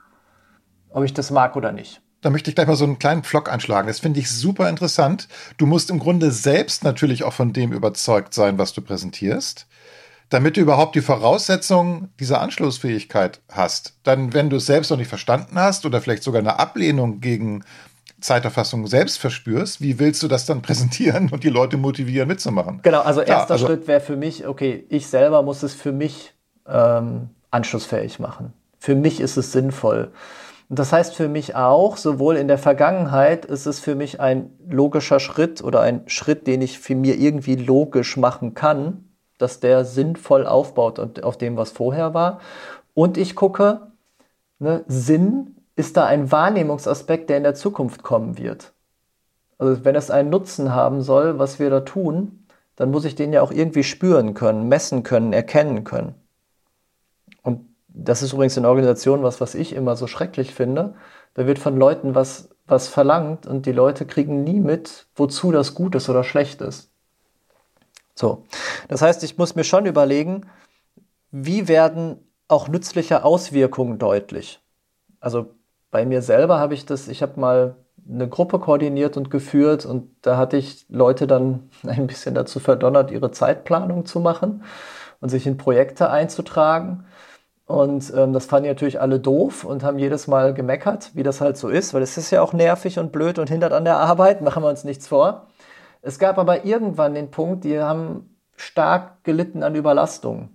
Ob 0.90 1.04
ich 1.04 1.14
das 1.14 1.30
mag 1.30 1.56
oder 1.56 1.72
nicht. 1.72 2.02
Da 2.20 2.30
möchte 2.30 2.50
ich 2.50 2.54
gleich 2.54 2.66
mal 2.66 2.76
so 2.76 2.84
einen 2.84 2.98
kleinen 2.98 3.22
Vlog 3.22 3.50
anschlagen. 3.50 3.88
Das 3.88 4.00
finde 4.00 4.20
ich 4.20 4.30
super 4.30 4.68
interessant. 4.68 5.28
Du 5.56 5.66
musst 5.66 5.90
im 5.90 5.98
Grunde 5.98 6.30
selbst 6.30 6.84
natürlich 6.84 7.24
auch 7.24 7.32
von 7.32 7.52
dem 7.52 7.72
überzeugt 7.72 8.34
sein, 8.34 8.58
was 8.58 8.72
du 8.72 8.82
präsentierst 8.82 9.66
damit 10.30 10.56
du 10.56 10.60
überhaupt 10.60 10.94
die 10.94 11.00
Voraussetzungen 11.00 12.12
dieser 12.18 12.40
Anschlussfähigkeit 12.40 13.40
hast. 13.50 13.94
Dann, 14.04 14.32
wenn 14.32 14.48
du 14.48 14.56
es 14.56 14.66
selbst 14.66 14.90
noch 14.90 14.96
nicht 14.96 15.08
verstanden 15.08 15.58
hast 15.58 15.84
oder 15.84 16.00
vielleicht 16.00 16.22
sogar 16.22 16.40
eine 16.40 16.58
Ablehnung 16.58 17.20
gegen 17.20 17.64
Zeiterfassung 18.20 18.86
selbst 18.86 19.18
verspürst, 19.18 19.80
wie 19.80 19.98
willst 19.98 20.22
du 20.22 20.28
das 20.28 20.46
dann 20.46 20.62
präsentieren 20.62 21.30
und 21.30 21.42
die 21.42 21.48
Leute 21.48 21.76
motivieren, 21.76 22.28
mitzumachen? 22.28 22.80
Genau, 22.82 23.00
also 23.00 23.22
Klar, 23.22 23.38
erster 23.38 23.54
also, 23.54 23.66
Schritt 23.66 23.88
wäre 23.88 24.00
für 24.00 24.16
mich, 24.16 24.46
okay, 24.46 24.84
ich 24.88 25.08
selber 25.08 25.42
muss 25.42 25.62
es 25.62 25.74
für 25.74 25.92
mich 25.92 26.32
ähm, 26.66 27.30
anschlussfähig 27.50 28.20
machen. 28.20 28.52
Für 28.78 28.94
mich 28.94 29.20
ist 29.20 29.36
es 29.36 29.52
sinnvoll. 29.52 30.12
Das 30.72 30.92
heißt 30.92 31.16
für 31.16 31.28
mich 31.28 31.56
auch, 31.56 31.96
sowohl 31.96 32.36
in 32.36 32.46
der 32.46 32.56
Vergangenheit 32.56 33.44
ist 33.44 33.66
es 33.66 33.80
für 33.80 33.96
mich 33.96 34.20
ein 34.20 34.52
logischer 34.68 35.18
Schritt 35.18 35.64
oder 35.64 35.80
ein 35.80 36.08
Schritt, 36.08 36.46
den 36.46 36.62
ich 36.62 36.78
für 36.78 36.94
mir 36.94 37.16
irgendwie 37.16 37.56
logisch 37.56 38.16
machen 38.16 38.54
kann, 38.54 39.08
dass 39.36 39.58
der 39.58 39.84
sinnvoll 39.84 40.46
aufbaut 40.46 41.24
auf 41.24 41.36
dem, 41.36 41.56
was 41.56 41.72
vorher 41.72 42.14
war. 42.14 42.40
Und 42.94 43.18
ich 43.18 43.34
gucke, 43.34 43.88
ne, 44.60 44.84
Sinn 44.86 45.56
ist 45.74 45.96
da 45.96 46.06
ein 46.06 46.30
Wahrnehmungsaspekt, 46.30 47.30
der 47.30 47.38
in 47.38 47.42
der 47.42 47.56
Zukunft 47.56 48.04
kommen 48.04 48.38
wird. 48.38 48.72
Also 49.58 49.84
wenn 49.84 49.96
es 49.96 50.08
einen 50.12 50.30
Nutzen 50.30 50.72
haben 50.72 51.02
soll, 51.02 51.40
was 51.40 51.58
wir 51.58 51.70
da 51.70 51.80
tun, 51.80 52.46
dann 52.76 52.92
muss 52.92 53.04
ich 53.04 53.16
den 53.16 53.32
ja 53.32 53.42
auch 53.42 53.50
irgendwie 53.50 53.82
spüren 53.82 54.34
können, 54.34 54.68
messen 54.68 55.02
können, 55.02 55.32
erkennen 55.32 55.82
können. 55.82 56.14
Und 57.42 57.69
das 57.92 58.22
ist 58.22 58.32
übrigens 58.32 58.56
in 58.56 58.66
Organisationen 58.66 59.22
was, 59.22 59.40
was 59.40 59.54
ich 59.54 59.74
immer 59.74 59.96
so 59.96 60.06
schrecklich 60.06 60.54
finde. 60.54 60.94
Da 61.34 61.46
wird 61.46 61.58
von 61.58 61.76
Leuten 61.76 62.14
was, 62.14 62.50
was 62.66 62.88
verlangt 62.88 63.46
und 63.46 63.66
die 63.66 63.72
Leute 63.72 64.06
kriegen 64.06 64.44
nie 64.44 64.60
mit, 64.60 65.06
wozu 65.14 65.52
das 65.52 65.74
gut 65.74 65.94
ist 65.94 66.08
oder 66.08 66.24
schlecht 66.24 66.60
ist. 66.60 66.90
So. 68.14 68.44
Das 68.88 69.02
heißt, 69.02 69.22
ich 69.24 69.38
muss 69.38 69.54
mir 69.54 69.64
schon 69.64 69.86
überlegen, 69.86 70.46
wie 71.30 71.68
werden 71.68 72.18
auch 72.48 72.68
nützliche 72.68 73.24
Auswirkungen 73.24 73.98
deutlich. 73.98 74.60
Also 75.20 75.54
bei 75.90 76.04
mir 76.04 76.22
selber 76.22 76.58
habe 76.58 76.74
ich 76.74 76.86
das, 76.86 77.08
ich 77.08 77.22
habe 77.22 77.38
mal 77.38 77.76
eine 78.08 78.28
Gruppe 78.28 78.58
koordiniert 78.58 79.16
und 79.16 79.30
geführt 79.30 79.86
und 79.86 80.10
da 80.22 80.36
hatte 80.36 80.56
ich 80.56 80.86
Leute 80.88 81.26
dann 81.26 81.70
ein 81.86 82.06
bisschen 82.06 82.34
dazu 82.34 82.60
verdonnert, 82.60 83.10
ihre 83.10 83.30
Zeitplanung 83.30 84.06
zu 84.06 84.20
machen 84.20 84.64
und 85.20 85.28
sich 85.28 85.46
in 85.46 85.56
Projekte 85.56 86.10
einzutragen. 86.10 87.04
Und 87.70 88.12
ähm, 88.16 88.32
das 88.32 88.46
fanden 88.46 88.64
die 88.64 88.70
natürlich 88.70 89.00
alle 89.00 89.20
doof 89.20 89.62
und 89.62 89.84
haben 89.84 90.00
jedes 90.00 90.26
Mal 90.26 90.52
gemeckert, 90.54 91.12
wie 91.14 91.22
das 91.22 91.40
halt 91.40 91.56
so 91.56 91.68
ist, 91.68 91.94
weil 91.94 92.02
es 92.02 92.18
ist 92.18 92.32
ja 92.32 92.42
auch 92.42 92.52
nervig 92.52 92.98
und 92.98 93.12
blöd 93.12 93.38
und 93.38 93.48
hindert 93.48 93.72
an 93.72 93.84
der 93.84 93.98
Arbeit, 93.98 94.40
machen 94.40 94.64
wir 94.64 94.68
uns 94.68 94.82
nichts 94.82 95.06
vor. 95.06 95.46
Es 96.02 96.18
gab 96.18 96.36
aber 96.38 96.64
irgendwann 96.64 97.14
den 97.14 97.30
Punkt, 97.30 97.62
die 97.62 97.78
haben 97.78 98.36
stark 98.56 99.22
gelitten 99.22 99.62
an 99.62 99.76
Überlastung. 99.76 100.48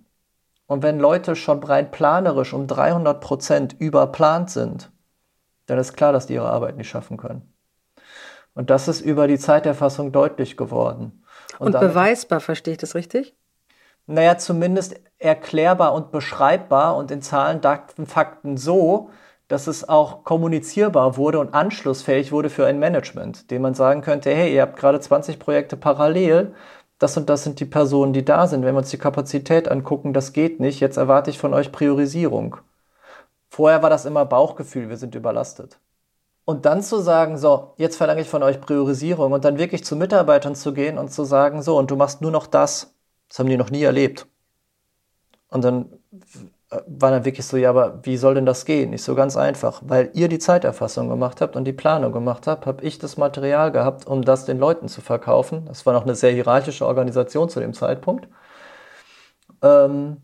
Und 0.66 0.82
wenn 0.82 0.98
Leute 0.98 1.36
schon 1.36 1.62
rein 1.62 1.90
planerisch 1.90 2.52
um 2.52 2.66
300 2.66 3.18
Prozent 3.18 3.76
überplant 3.78 4.50
sind, 4.50 4.90
dann 5.64 5.78
ist 5.78 5.96
klar, 5.96 6.12
dass 6.12 6.26
die 6.26 6.34
ihre 6.34 6.50
Arbeit 6.50 6.76
nicht 6.76 6.90
schaffen 6.90 7.16
können. 7.16 7.50
Und 8.52 8.68
das 8.68 8.88
ist 8.88 9.00
über 9.00 9.26
die 9.26 9.38
Zeiterfassung 9.38 10.12
deutlich 10.12 10.58
geworden. 10.58 11.24
Und, 11.58 11.74
und 11.74 11.80
beweisbar, 11.80 12.40
verstehe 12.40 12.72
ich 12.72 12.78
das 12.78 12.94
richtig? 12.94 13.34
Naja, 14.06 14.38
zumindest 14.38 15.00
erklärbar 15.18 15.94
und 15.94 16.12
beschreibbar 16.12 16.96
und 16.96 17.10
in 17.10 17.22
Zahlen, 17.22 17.60
Daten, 17.60 18.06
Fakten 18.06 18.56
so, 18.56 19.10
dass 19.48 19.66
es 19.66 19.88
auch 19.88 20.24
kommunizierbar 20.24 21.16
wurde 21.16 21.38
und 21.40 21.54
anschlussfähig 21.54 22.32
wurde 22.32 22.50
für 22.50 22.66
ein 22.66 22.78
Management, 22.78 23.50
dem 23.50 23.62
man 23.62 23.74
sagen 23.74 24.02
könnte, 24.02 24.30
hey, 24.34 24.54
ihr 24.54 24.62
habt 24.62 24.76
gerade 24.76 25.00
20 25.00 25.38
Projekte 25.38 25.76
parallel, 25.76 26.54
das 26.98 27.16
und 27.16 27.28
das 27.28 27.44
sind 27.44 27.60
die 27.60 27.64
Personen, 27.66 28.12
die 28.12 28.24
da 28.24 28.46
sind. 28.46 28.64
Wenn 28.64 28.74
wir 28.74 28.78
uns 28.78 28.90
die 28.90 28.98
Kapazität 28.98 29.68
angucken, 29.68 30.12
das 30.12 30.32
geht 30.32 30.60
nicht, 30.60 30.80
jetzt 30.80 30.96
erwarte 30.96 31.30
ich 31.30 31.38
von 31.38 31.54
euch 31.54 31.72
Priorisierung. 31.72 32.56
Vorher 33.48 33.82
war 33.82 33.90
das 33.90 34.04
immer 34.04 34.24
Bauchgefühl, 34.24 34.88
wir 34.88 34.96
sind 34.96 35.14
überlastet. 35.14 35.78
Und 36.44 36.66
dann 36.66 36.82
zu 36.82 37.00
sagen, 37.00 37.38
so, 37.38 37.74
jetzt 37.76 37.96
verlange 37.96 38.20
ich 38.22 38.28
von 38.28 38.42
euch 38.42 38.60
Priorisierung 38.60 39.32
und 39.32 39.44
dann 39.44 39.58
wirklich 39.58 39.84
zu 39.84 39.96
Mitarbeitern 39.96 40.54
zu 40.54 40.72
gehen 40.72 40.98
und 40.98 41.10
zu 41.12 41.24
sagen, 41.24 41.62
so, 41.62 41.78
und 41.78 41.90
du 41.90 41.96
machst 41.96 42.22
nur 42.22 42.30
noch 42.30 42.46
das. 42.46 42.95
Das 43.28 43.38
haben 43.38 43.48
die 43.48 43.56
noch 43.56 43.70
nie 43.70 43.82
erlebt. 43.82 44.26
Und 45.48 45.64
dann 45.64 45.90
war 46.86 47.10
dann 47.10 47.24
wirklich 47.24 47.46
so, 47.46 47.56
ja, 47.56 47.70
aber 47.70 48.00
wie 48.04 48.16
soll 48.16 48.34
denn 48.34 48.46
das 48.46 48.64
gehen? 48.64 48.90
Nicht 48.90 49.02
so 49.02 49.14
ganz 49.14 49.36
einfach. 49.36 49.82
Weil 49.84 50.10
ihr 50.14 50.28
die 50.28 50.38
Zeiterfassung 50.38 51.08
gemacht 51.08 51.40
habt 51.40 51.54
und 51.56 51.64
die 51.64 51.72
Planung 51.72 52.12
gemacht 52.12 52.46
habt, 52.46 52.66
habe 52.66 52.82
ich 52.84 52.98
das 52.98 53.16
Material 53.16 53.70
gehabt, 53.70 54.06
um 54.06 54.22
das 54.22 54.44
den 54.46 54.58
Leuten 54.58 54.88
zu 54.88 55.00
verkaufen. 55.00 55.66
Das 55.66 55.86
war 55.86 55.92
noch 55.92 56.02
eine 56.02 56.16
sehr 56.16 56.32
hierarchische 56.32 56.86
Organisation 56.86 57.48
zu 57.48 57.60
dem 57.60 57.72
Zeitpunkt. 57.72 58.28
Ähm, 59.62 60.18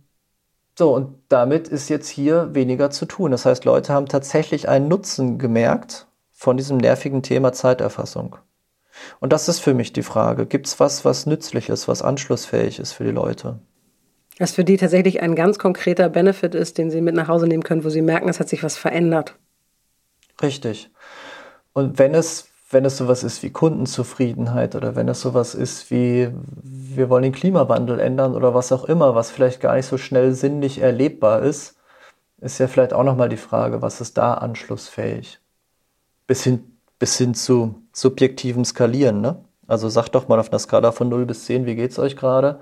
so, 0.76 0.94
und 0.94 1.18
damit 1.28 1.68
ist 1.68 1.88
jetzt 1.88 2.08
hier 2.08 2.54
weniger 2.54 2.90
zu 2.90 3.06
tun. 3.06 3.30
Das 3.30 3.46
heißt, 3.46 3.64
Leute 3.64 3.92
haben 3.92 4.06
tatsächlich 4.06 4.68
einen 4.68 4.88
Nutzen 4.88 5.38
gemerkt 5.38 6.06
von 6.32 6.56
diesem 6.56 6.78
nervigen 6.78 7.22
Thema 7.22 7.52
Zeiterfassung. 7.52 8.36
Und 9.20 9.32
das 9.32 9.48
ist 9.48 9.60
für 9.60 9.74
mich 9.74 9.92
die 9.92 10.02
Frage. 10.02 10.46
Gibt 10.46 10.66
es 10.66 10.80
was, 10.80 11.04
was 11.04 11.26
nützlich 11.26 11.68
ist, 11.68 11.88
was 11.88 12.02
anschlussfähig 12.02 12.78
ist 12.78 12.92
für 12.92 13.04
die 13.04 13.10
Leute? 13.10 13.58
Was 14.38 14.52
für 14.52 14.64
die 14.64 14.76
tatsächlich 14.76 15.22
ein 15.22 15.34
ganz 15.34 15.58
konkreter 15.58 16.08
Benefit 16.08 16.54
ist, 16.54 16.78
den 16.78 16.90
sie 16.90 17.00
mit 17.00 17.14
nach 17.14 17.28
Hause 17.28 17.46
nehmen 17.46 17.62
können, 17.62 17.84
wo 17.84 17.90
sie 17.90 18.02
merken, 18.02 18.28
es 18.28 18.40
hat 18.40 18.48
sich 18.48 18.62
was 18.62 18.76
verändert. 18.76 19.36
Richtig. 20.40 20.90
Und 21.72 21.98
wenn 21.98 22.14
es, 22.14 22.48
wenn 22.70 22.84
es 22.84 22.96
sowas 22.96 23.22
ist 23.22 23.42
wie 23.42 23.50
Kundenzufriedenheit 23.50 24.74
oder 24.74 24.96
wenn 24.96 25.08
es 25.08 25.20
sowas 25.20 25.54
ist 25.54 25.90
wie, 25.90 26.30
wir 26.62 27.10
wollen 27.10 27.24
den 27.24 27.32
Klimawandel 27.32 28.00
ändern 28.00 28.34
oder 28.34 28.54
was 28.54 28.72
auch 28.72 28.84
immer, 28.84 29.14
was 29.14 29.30
vielleicht 29.30 29.60
gar 29.60 29.76
nicht 29.76 29.86
so 29.86 29.98
schnell 29.98 30.32
sinnlich 30.32 30.80
erlebbar 30.80 31.42
ist, 31.42 31.76
ist 32.40 32.58
ja 32.58 32.66
vielleicht 32.66 32.92
auch 32.92 33.04
nochmal 33.04 33.28
die 33.28 33.36
Frage, 33.36 33.82
was 33.82 34.00
ist 34.00 34.18
da 34.18 34.34
anschlussfähig? 34.34 35.40
Bis 36.26 36.42
hin, 36.42 36.78
bis 36.98 37.16
hin 37.18 37.34
zu 37.34 37.81
subjektivem 37.92 38.64
Skalieren, 38.64 39.20
ne? 39.20 39.44
Also 39.66 39.88
sagt 39.88 40.14
doch 40.14 40.28
mal 40.28 40.38
auf 40.38 40.50
einer 40.50 40.58
Skala 40.58 40.92
von 40.92 41.08
0 41.08 41.24
bis 41.26 41.46
10, 41.46 41.66
wie 41.66 41.76
geht's 41.76 41.98
euch 41.98 42.16
gerade? 42.16 42.60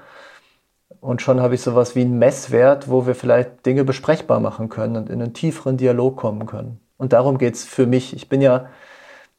Und 1.00 1.22
schon 1.22 1.40
habe 1.40 1.54
ich 1.54 1.62
sowas 1.62 1.96
wie 1.96 2.02
einen 2.02 2.18
Messwert, 2.18 2.90
wo 2.90 3.06
wir 3.06 3.14
vielleicht 3.14 3.64
Dinge 3.64 3.84
besprechbar 3.84 4.40
machen 4.40 4.68
können 4.68 4.96
und 4.96 5.08
in 5.08 5.22
einen 5.22 5.32
tieferen 5.32 5.76
Dialog 5.76 6.16
kommen 6.16 6.46
können. 6.46 6.80
Und 6.98 7.14
darum 7.14 7.38
geht 7.38 7.54
es 7.54 7.64
für 7.64 7.86
mich. 7.86 8.14
Ich 8.14 8.28
bin 8.28 8.42
ja, 8.42 8.66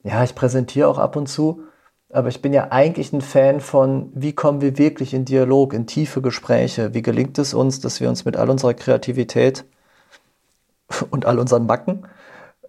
ja, 0.03 0.23
ich 0.23 0.33
präsentiere 0.33 0.87
auch 0.87 0.97
ab 0.97 1.15
und 1.15 1.27
zu, 1.27 1.63
aber 2.11 2.29
ich 2.29 2.41
bin 2.41 2.53
ja 2.53 2.67
eigentlich 2.71 3.13
ein 3.13 3.21
Fan 3.21 3.61
von, 3.61 4.11
wie 4.15 4.33
kommen 4.33 4.61
wir 4.61 4.77
wirklich 4.77 5.13
in 5.13 5.25
Dialog, 5.25 5.73
in 5.73 5.87
tiefe 5.87 6.21
Gespräche? 6.21 6.93
Wie 6.93 7.01
gelingt 7.01 7.37
es 7.37 7.53
uns, 7.53 7.79
dass 7.79 8.01
wir 8.01 8.09
uns 8.09 8.25
mit 8.25 8.35
all 8.37 8.49
unserer 8.49 8.73
Kreativität 8.73 9.63
und 11.11 11.25
all 11.25 11.39
unseren 11.39 11.67
Macken 11.67 12.07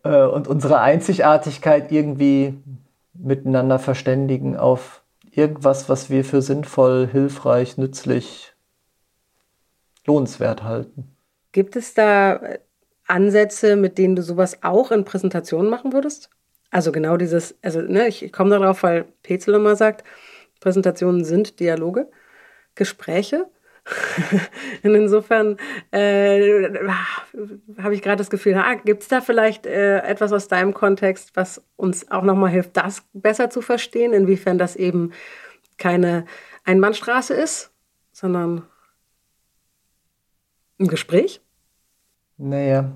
äh, 0.04 0.22
und 0.22 0.48
unserer 0.48 0.80
Einzigartigkeit 0.80 1.90
irgendwie 1.90 2.54
miteinander 3.14 3.78
verständigen 3.78 4.56
auf 4.56 5.02
irgendwas, 5.30 5.88
was 5.88 6.10
wir 6.10 6.24
für 6.24 6.42
sinnvoll, 6.42 7.08
hilfreich, 7.10 7.78
nützlich, 7.78 8.52
lohnenswert 10.06 10.62
halten. 10.62 11.16
Gibt 11.52 11.76
es 11.76 11.94
da 11.94 12.40
Ansätze, 13.06 13.76
mit 13.76 13.98
denen 13.98 14.16
du 14.16 14.22
sowas 14.22 14.62
auch 14.62 14.90
in 14.90 15.04
Präsentationen 15.04 15.70
machen 15.70 15.92
würdest? 15.92 16.30
Also 16.70 16.92
genau 16.92 17.16
dieses, 17.16 17.56
also 17.62 17.82
ne, 17.82 18.08
ich 18.08 18.32
komme 18.32 18.58
darauf, 18.58 18.82
weil 18.82 19.04
Petzel 19.22 19.54
immer 19.54 19.76
sagt, 19.76 20.04
Präsentationen 20.60 21.24
sind 21.24 21.60
Dialoge, 21.60 22.08
Gespräche. 22.74 23.50
Und 24.84 24.94
insofern 24.94 25.56
äh, 25.90 26.68
habe 27.78 27.94
ich 27.94 28.02
gerade 28.02 28.18
das 28.18 28.30
Gefühl, 28.30 28.54
ah, 28.54 28.74
gibt 28.74 29.02
es 29.02 29.08
da 29.08 29.20
vielleicht 29.20 29.66
äh, 29.66 29.98
etwas 29.98 30.32
aus 30.32 30.48
deinem 30.48 30.72
Kontext, 30.72 31.32
was 31.34 31.62
uns 31.76 32.10
auch 32.10 32.22
nochmal 32.22 32.50
hilft, 32.50 32.76
das 32.76 33.02
besser 33.12 33.50
zu 33.50 33.60
verstehen, 33.60 34.12
inwiefern 34.12 34.58
das 34.58 34.76
eben 34.76 35.12
keine 35.78 36.26
Einbahnstraße 36.64 37.34
ist, 37.34 37.72
sondern 38.12 38.62
ein 40.78 40.86
Gespräch? 40.86 41.40
Naja, 42.36 42.92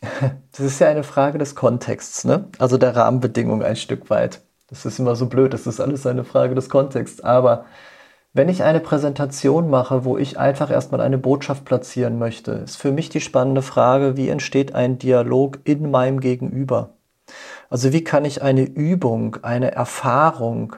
das 0.50 0.60
ist 0.60 0.80
ja 0.80 0.88
eine 0.88 1.04
Frage 1.04 1.38
des 1.38 1.54
Kontexts, 1.54 2.24
ne? 2.24 2.48
also 2.58 2.78
der 2.78 2.96
Rahmenbedingungen 2.96 3.64
ein 3.64 3.76
Stück 3.76 4.10
weit. 4.10 4.42
Das 4.68 4.84
ist 4.84 4.98
immer 4.98 5.14
so 5.14 5.26
blöd, 5.26 5.52
das 5.52 5.68
ist 5.68 5.80
alles 5.80 6.06
eine 6.06 6.24
Frage 6.24 6.56
des 6.56 6.68
Kontexts. 6.68 7.20
Aber 7.20 7.66
wenn 8.36 8.50
ich 8.50 8.62
eine 8.62 8.80
Präsentation 8.80 9.70
mache, 9.70 10.04
wo 10.04 10.18
ich 10.18 10.38
einfach 10.38 10.70
erstmal 10.70 11.00
eine 11.00 11.16
Botschaft 11.16 11.64
platzieren 11.64 12.18
möchte, 12.18 12.52
ist 12.52 12.76
für 12.76 12.92
mich 12.92 13.08
die 13.08 13.22
spannende 13.22 13.62
Frage, 13.62 14.18
wie 14.18 14.28
entsteht 14.28 14.74
ein 14.74 14.98
Dialog 14.98 15.60
in 15.64 15.90
meinem 15.90 16.20
Gegenüber? 16.20 16.90
Also 17.70 17.94
wie 17.94 18.04
kann 18.04 18.26
ich 18.26 18.42
eine 18.42 18.64
Übung, 18.64 19.38
eine 19.42 19.72
Erfahrung, 19.72 20.76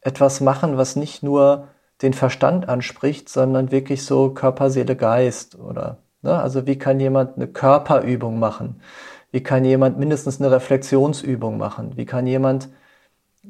etwas 0.00 0.40
machen, 0.40 0.78
was 0.78 0.96
nicht 0.96 1.22
nur 1.22 1.68
den 2.00 2.14
Verstand 2.14 2.70
anspricht, 2.70 3.28
sondern 3.28 3.70
wirklich 3.70 4.04
so 4.06 4.30
Körper, 4.30 4.70
Seele, 4.70 4.96
Geist 4.96 5.58
oder 5.58 5.98
ne? 6.22 6.38
also 6.40 6.66
wie 6.66 6.78
kann 6.78 7.00
jemand 7.00 7.36
eine 7.36 7.48
Körperübung 7.48 8.38
machen? 8.38 8.80
Wie 9.30 9.42
kann 9.42 9.64
jemand 9.64 9.98
mindestens 9.98 10.40
eine 10.40 10.50
Reflexionsübung 10.50 11.58
machen? 11.58 11.96
Wie 11.96 12.06
kann 12.06 12.26
jemand 12.26 12.70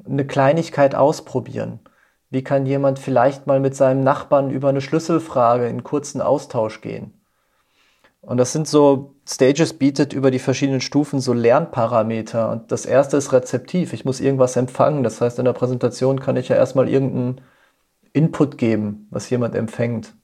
eine 0.05 0.27
Kleinigkeit 0.27 0.97
ausprobieren? 0.97 1.79
Wie 2.35 2.43
kann 2.43 2.67
jemand 2.67 2.99
vielleicht 2.99 3.47
mal 3.47 3.61
mit 3.61 3.76
seinem 3.76 4.00
Nachbarn 4.00 4.50
über 4.50 4.69
eine 4.69 4.81
Schlüsselfrage 4.81 5.69
in 5.69 5.85
kurzen 5.85 6.21
Austausch 6.21 6.81
gehen? 6.81 7.14
Und 8.23 8.38
das 8.38 8.53
sind 8.53 8.67
so, 8.67 9.14
Stages 9.25 9.75
bietet 9.75 10.12
über 10.12 10.33
die 10.33 10.41
verschiedenen 10.41 10.81
Stufen 10.81 11.21
so 11.21 11.33
Lernparameter. 11.33 12.50
Und 12.50 12.73
das 12.73 12.87
erste 12.87 13.19
ist 13.19 13.33
rezeptiv. 13.33 13.93
Ich 13.93 14.05
muss 14.05 14.19
irgendwas 14.19 14.57
empfangen. 14.57 15.05
Das 15.05 15.21
heißt, 15.21 15.38
in 15.38 15.45
der 15.45 15.53
Präsentation 15.53 16.19
kann 16.19 16.37
ich 16.37 16.49
ja 16.49 16.57
erstmal 16.57 16.88
irgendeinen 16.88 17.41
Input 18.12 18.59
geben, 18.59 19.07
was 19.11 19.31
jemand 19.31 19.55
empfängt. 19.55 20.17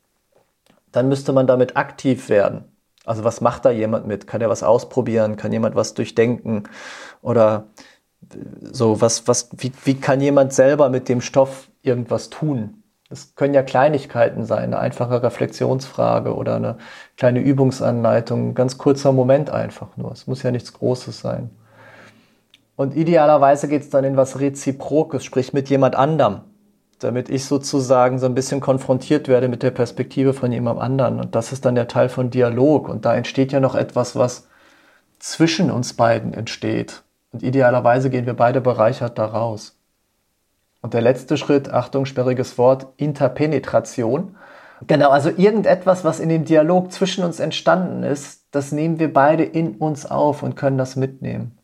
Dann 0.91 1.09
müsste 1.09 1.33
man 1.33 1.47
damit 1.47 1.77
aktiv 1.77 2.29
werden. 2.29 2.65
Also 3.05 3.23
was 3.23 3.41
macht 3.41 3.65
da 3.65 3.71
jemand 3.71 4.09
mit? 4.09 4.27
Kann 4.27 4.41
er 4.41 4.49
was 4.49 4.65
ausprobieren? 4.65 5.37
Kann 5.37 5.53
jemand 5.53 5.77
was 5.77 5.95
durchdenken? 5.95 6.65
Oder 7.23 7.69
so, 8.61 9.01
was, 9.01 9.27
was, 9.29 9.51
wie, 9.57 9.73
wie 9.85 9.95
kann 9.95 10.21
jemand 10.21 10.53
selber 10.53 10.89
mit 10.89 11.09
dem 11.09 11.21
Stoff 11.21 11.69
irgendwas 11.83 12.31
tun? 12.31 12.83
Das 13.09 13.35
können 13.35 13.55
ja 13.55 13.65
Kleinigkeiten 13.65 14.45
sein, 14.45 14.65
eine 14.65 14.79
einfache 14.79 15.23
Reflexionsfrage 15.23 16.35
oder 16.35 16.57
eine 16.57 16.79
kleine 17.17 17.41
Übungsanleitung, 17.41 18.51
ein 18.51 18.55
ganz 18.55 18.79
kurzer 18.79 19.11
Moment 19.11 19.51
einfach 19.51 19.97
nur. 19.97 20.13
Es 20.13 20.29
muss 20.29 20.45
ja 20.45 20.53
nichts 20.53 20.73
Großes 20.73 21.21
sein. 21.21 21.51
Und 22.77 22.97
idealerweise 22.97 23.67
geht 23.69 23.83
es 23.83 23.91
dann 23.91 24.05
in 24.05 24.17
was 24.17 24.39
Reziprokes, 24.39 25.25
sprich 25.25 25.53
mit 25.53 25.69
jemand 25.69 25.97
anderem, 25.97 26.43
damit 27.01 27.29
ich 27.29 27.45
sozusagen 27.45 28.21
so 28.21 28.27
ein 28.27 28.35
bisschen 28.35 28.61
konfrontiert 28.61 29.27
werde 29.27 29.49
mit 29.49 29.65
der 29.65 29.73
Perspektive 29.73 30.33
von 30.33 30.53
jemand 30.53 30.81
anderen. 30.81 31.21
Und 31.21 31.35
das 31.35 31.53
ist 31.53 31.65
dann 31.65 31.75
der 31.75 31.89
Teil 31.89 32.09
von 32.09 32.31
Dialog. 32.31 32.89
Und 32.89 33.05
da 33.05 33.15
entsteht 33.15 33.51
ja 33.51 33.59
noch 33.59 33.75
etwas, 33.75 34.15
was 34.15 34.49
zwischen 35.19 35.71
uns 35.71 35.95
beiden 35.95 36.33
entsteht. 36.33 37.03
Und 37.33 37.43
idealerweise 37.43 38.11
gehen 38.11 38.27
wir 38.27 38.35
beide 38.35 38.61
bereichert 38.61 39.19
da 39.19 39.27
raus. 39.27 39.77
Und 40.83 40.95
der 40.95 41.03
letzte 41.03 41.37
Schritt, 41.37 41.71
Achtung, 41.71 42.07
sperriges 42.07 42.57
Wort, 42.59 42.87
Interpenetration. 42.97 44.37
Genau, 44.87 45.11
also 45.11 45.31
irgendetwas, 45.31 46.05
was 46.05 46.21
in 46.21 46.31
dem 46.31 46.45
Dialog 46.45 46.91
zwischen 46.91 47.23
uns 47.23 47.39
entstanden 47.39 48.03
ist, 48.03 48.47
das 48.51 48.73
nehmen 48.73 48.99
wir 48.99 49.13
beide 49.13 49.45
in 49.45 49.77
uns 49.77 50.07
auf 50.07 50.43
und 50.43 50.57
können 50.57 50.79
das 50.79 50.97
mitnehmen. 50.97 51.59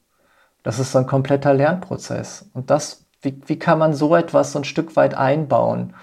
Das 0.62 0.78
ist 0.78 0.92
so 0.92 0.98
ein 0.98 1.06
kompletter 1.06 1.54
Lernprozess. 1.54 2.50
Und 2.52 2.70
das, 2.70 3.06
wie, 3.22 3.40
wie 3.46 3.58
kann 3.58 3.78
man 3.78 3.94
so 3.94 4.14
etwas 4.14 4.52
so 4.52 4.58
ein 4.58 4.64
Stück 4.64 4.96
weit 4.96 5.14
einbauen? 5.14 5.94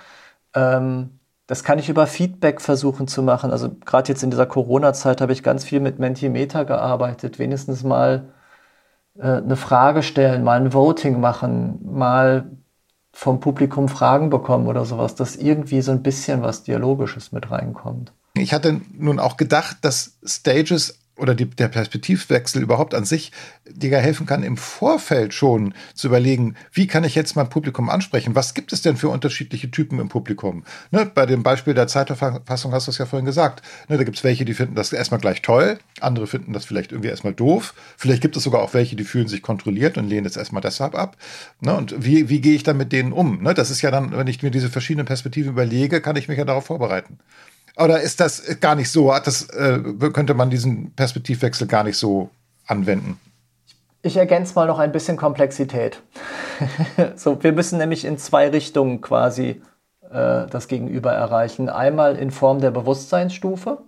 Ähm, 0.55 1.19
das 1.47 1.63
kann 1.63 1.77
ich 1.77 1.89
über 1.89 2.07
Feedback 2.07 2.61
versuchen 2.61 3.07
zu 3.07 3.21
machen. 3.21 3.51
Also 3.51 3.69
gerade 3.85 4.09
jetzt 4.09 4.23
in 4.23 4.31
dieser 4.31 4.45
Corona-Zeit 4.45 5.21
habe 5.21 5.33
ich 5.33 5.43
ganz 5.43 5.63
viel 5.65 5.81
mit 5.81 5.99
Mentimeter 5.99 6.65
gearbeitet, 6.65 7.37
wenigstens 7.37 7.83
mal 7.83 8.33
äh, 9.17 9.37
eine 9.37 9.55
Frage 9.55 10.03
stellen, 10.03 10.43
mal 10.43 10.59
ein 10.59 10.73
Voting 10.73 11.19
machen, 11.19 11.79
mal 11.83 12.51
vom 13.11 13.39
Publikum 13.39 13.89
Fragen 13.89 14.29
bekommen 14.29 14.67
oder 14.67 14.85
sowas, 14.85 15.15
dass 15.15 15.35
irgendwie 15.35 15.81
so 15.81 15.91
ein 15.91 16.01
bisschen 16.01 16.41
was 16.41 16.63
Dialogisches 16.63 17.31
mit 17.31 17.51
reinkommt. 17.51 18.11
Ich 18.35 18.53
hatte 18.53 18.81
nun 18.97 19.19
auch 19.19 19.37
gedacht, 19.37 19.77
dass 19.81 20.17
Stages 20.25 20.99
oder 21.15 21.35
die, 21.35 21.45
der 21.45 21.67
Perspektivwechsel 21.67 22.61
überhaupt 22.61 22.95
an 22.95 23.05
sich 23.05 23.31
dir 23.69 23.97
helfen 23.99 24.25
kann, 24.25 24.41
im 24.41 24.57
Vorfeld 24.57 25.33
schon 25.33 25.73
zu 25.93 26.07
überlegen, 26.07 26.55
wie 26.71 26.87
kann 26.87 27.03
ich 27.03 27.13
jetzt 27.13 27.35
mein 27.35 27.49
Publikum 27.49 27.89
ansprechen? 27.89 28.35
Was 28.35 28.53
gibt 28.55 28.73
es 28.73 28.81
denn 28.81 28.97
für 28.97 29.09
unterschiedliche 29.09 29.69
Typen 29.69 29.99
im 29.99 30.09
Publikum? 30.09 30.63
Ne, 30.91 31.05
bei 31.05 31.25
dem 31.27 31.43
Beispiel 31.43 31.75
der 31.75 31.87
Zeitverfassung 31.87 32.71
hast 32.73 32.87
du 32.87 32.91
es 32.91 32.97
ja 32.97 33.05
vorhin 33.05 33.25
gesagt. 33.25 33.61
Ne, 33.89 33.97
da 33.97 34.03
gibt 34.03 34.17
es 34.17 34.23
welche, 34.23 34.43
die 34.43 34.55
finden 34.55 34.73
das 34.73 34.91
erstmal 34.91 35.19
gleich 35.19 35.43
toll, 35.43 35.77
andere 36.01 36.25
finden 36.25 36.51
das 36.51 36.65
vielleicht 36.65 36.91
irgendwie 36.91 37.09
erstmal 37.09 37.33
doof. 37.33 37.75
Vielleicht 37.95 38.21
gibt 38.21 38.35
es 38.35 38.43
sogar 38.43 38.61
auch 38.61 38.73
welche, 38.73 38.95
die 38.95 39.03
fühlen 39.03 39.27
sich 39.27 39.43
kontrolliert 39.43 39.97
und 39.97 40.09
lehnen 40.09 40.25
es 40.25 40.35
erstmal 40.35 40.61
deshalb 40.61 40.95
ab. 40.95 41.15
Ne, 41.61 41.75
und 41.75 42.03
wie, 42.03 42.29
wie 42.29 42.41
gehe 42.41 42.55
ich 42.55 42.63
dann 42.63 42.77
mit 42.77 42.91
denen 42.91 43.13
um? 43.13 43.43
Ne, 43.43 43.53
das 43.53 43.69
ist 43.69 43.83
ja 43.83 43.91
dann, 43.91 44.17
wenn 44.17 44.27
ich 44.27 44.41
mir 44.41 44.51
diese 44.51 44.69
verschiedenen 44.69 45.05
Perspektiven 45.05 45.51
überlege, 45.51 46.01
kann 46.01 46.15
ich 46.15 46.27
mich 46.27 46.39
ja 46.39 46.45
darauf 46.45 46.65
vorbereiten. 46.65 47.19
Oder 47.77 48.01
ist 48.01 48.19
das 48.19 48.59
gar 48.59 48.75
nicht 48.75 48.91
so? 48.91 49.11
Das, 49.23 49.49
äh, 49.49 49.79
könnte 50.13 50.33
man 50.33 50.49
diesen 50.49 50.91
Perspektivwechsel 50.93 51.67
gar 51.67 51.83
nicht 51.83 51.97
so 51.97 52.29
anwenden? 52.67 53.19
Ich 54.03 54.17
ergänze 54.17 54.53
mal 54.55 54.67
noch 54.67 54.79
ein 54.79 54.91
bisschen 54.91 55.17
Komplexität. 55.17 56.01
so, 57.15 57.41
wir 57.41 57.53
müssen 57.53 57.77
nämlich 57.79 58.05
in 58.05 58.17
zwei 58.17 58.49
Richtungen 58.49 59.01
quasi 59.01 59.61
äh, 60.11 60.45
das 60.47 60.67
Gegenüber 60.67 61.13
erreichen. 61.13 61.69
Einmal 61.69 62.17
in 62.17 62.29
Form 62.29 62.59
der 62.59 62.71
Bewusstseinsstufe. 62.71 63.79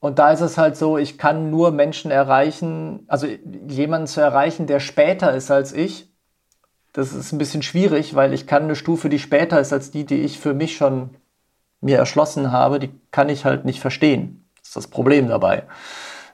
Und 0.00 0.18
da 0.18 0.32
ist 0.32 0.40
es 0.40 0.58
halt 0.58 0.76
so, 0.76 0.98
ich 0.98 1.16
kann 1.16 1.50
nur 1.50 1.70
Menschen 1.70 2.10
erreichen, 2.10 3.04
also 3.06 3.26
jemanden 3.68 4.06
zu 4.06 4.20
erreichen, 4.20 4.66
der 4.66 4.80
später 4.80 5.32
ist 5.32 5.50
als 5.50 5.72
ich. 5.72 6.10
Das 6.92 7.12
ist 7.12 7.32
ein 7.32 7.38
bisschen 7.38 7.62
schwierig, 7.62 8.14
weil 8.14 8.34
ich 8.34 8.46
kann 8.46 8.64
eine 8.64 8.76
Stufe, 8.76 9.08
die 9.08 9.18
später 9.18 9.60
ist 9.60 9.72
als 9.72 9.90
die, 9.90 10.04
die 10.04 10.20
ich 10.20 10.38
für 10.38 10.52
mich 10.52 10.76
schon 10.76 11.10
mir 11.84 11.98
erschlossen 11.98 12.50
habe, 12.50 12.80
die 12.80 12.90
kann 13.10 13.28
ich 13.28 13.44
halt 13.44 13.64
nicht 13.64 13.80
verstehen. 13.80 14.44
Das 14.58 14.68
ist 14.68 14.76
das 14.76 14.86
Problem 14.88 15.28
dabei. 15.28 15.64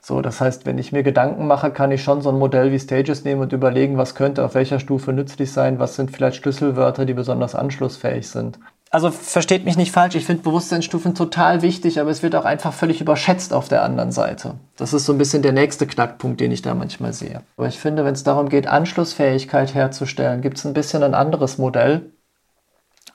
So, 0.01 0.23
das 0.23 0.41
heißt, 0.41 0.65
wenn 0.65 0.79
ich 0.79 0.93
mir 0.93 1.03
Gedanken 1.03 1.47
mache, 1.47 1.71
kann 1.71 1.93
ich 1.93 2.03
schon 2.03 2.23
so 2.23 2.31
ein 2.31 2.39
Modell 2.39 2.73
wie 2.73 2.79
Stages 2.79 3.25
nehmen 3.25 3.43
und 3.43 3.53
überlegen, 3.53 3.99
was 3.99 4.15
könnte 4.15 4.45
auf 4.45 4.55
welcher 4.55 4.81
Stufe 4.81 5.13
nützlich 5.13 5.53
sein, 5.53 5.79
was 5.79 5.95
sind 5.95 6.11
vielleicht 6.11 6.37
Schlüsselwörter, 6.37 7.05
die 7.05 7.13
besonders 7.13 7.55
anschlussfähig 7.55 8.27
sind. 8.29 8.59
Also 8.93 9.13
versteht 9.13 9.65
mich 9.65 9.77
nicht 9.77 9.93
falsch, 9.93 10.17
ich 10.17 10.27
finde 10.27 10.43
Bewusstseinsstufen 10.43 11.15
total 11.15 11.63
wichtig, 11.63 12.01
aber 12.01 12.11
es 12.11 12.25
wird 12.25 12.35
auch 12.35 12.45
einfach 12.45 12.73
völlig 12.73 13.01
überschätzt 13.01 13.53
auf 13.53 13.69
der 13.69 13.85
anderen 13.85 14.11
Seite. 14.11 14.55
Das 14.77 14.93
ist 14.93 15.05
so 15.05 15.13
ein 15.13 15.19
bisschen 15.19 15.43
der 15.43 15.53
nächste 15.53 15.87
Knackpunkt, 15.87 16.41
den 16.41 16.51
ich 16.51 16.63
da 16.63 16.75
manchmal 16.75 17.13
sehe. 17.13 17.43
Aber 17.57 17.69
ich 17.69 17.79
finde, 17.79 18.05
wenn 18.05 18.15
es 18.15 18.25
darum 18.25 18.49
geht, 18.49 18.67
Anschlussfähigkeit 18.67 19.75
herzustellen, 19.75 20.41
gibt 20.41 20.59
es 20.59 20.67
ein 20.67 20.73
bisschen 20.73 21.05
ein 21.05 21.15
anderes 21.15 21.57
Modell, 21.57 22.11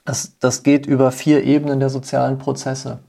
das, 0.06 0.38
das 0.38 0.62
geht 0.62 0.86
über 0.86 1.12
vier 1.12 1.44
Ebenen 1.44 1.80
der 1.80 1.90
sozialen 1.90 2.38
Prozesse. 2.38 3.00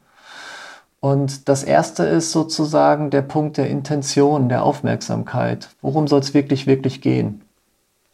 Und 1.00 1.48
das 1.48 1.64
erste 1.64 2.04
ist 2.04 2.32
sozusagen 2.32 3.12
der 3.12 3.22
Punkt 3.22 3.58
der 3.58 3.70
Intention, 3.70 4.50
der 4.50 4.64
Aufmerksamkeit. 4.64 5.70
Worum 5.82 6.08
soll 6.08 6.20
es 6.20 6.34
wirklich, 6.34 6.66
wirklich 6.66 7.02
gehen? 7.02 7.42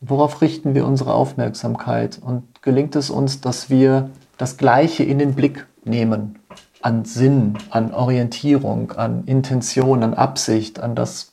Worauf 0.02 0.42
richten 0.42 0.76
wir 0.76 0.86
unsere 0.86 1.14
Aufmerksamkeit? 1.14 2.20
Und 2.22 2.62
gelingt 2.62 2.96
es 2.96 3.10
uns, 3.10 3.40
dass 3.40 3.70
wir 3.70 4.10
das 4.38 4.58
Gleiche 4.58 5.04
in 5.04 5.18
den 5.18 5.34
Blick 5.34 5.66
nehmen? 5.86 6.40
An 6.82 7.06
Sinn, 7.06 7.58
an 7.70 7.94
Orientierung, 7.94 8.92
an 8.92 9.24
Intention, 9.26 10.04
an 10.04 10.14
Absicht, 10.14 10.82
an 10.82 10.96
das, 10.96 11.32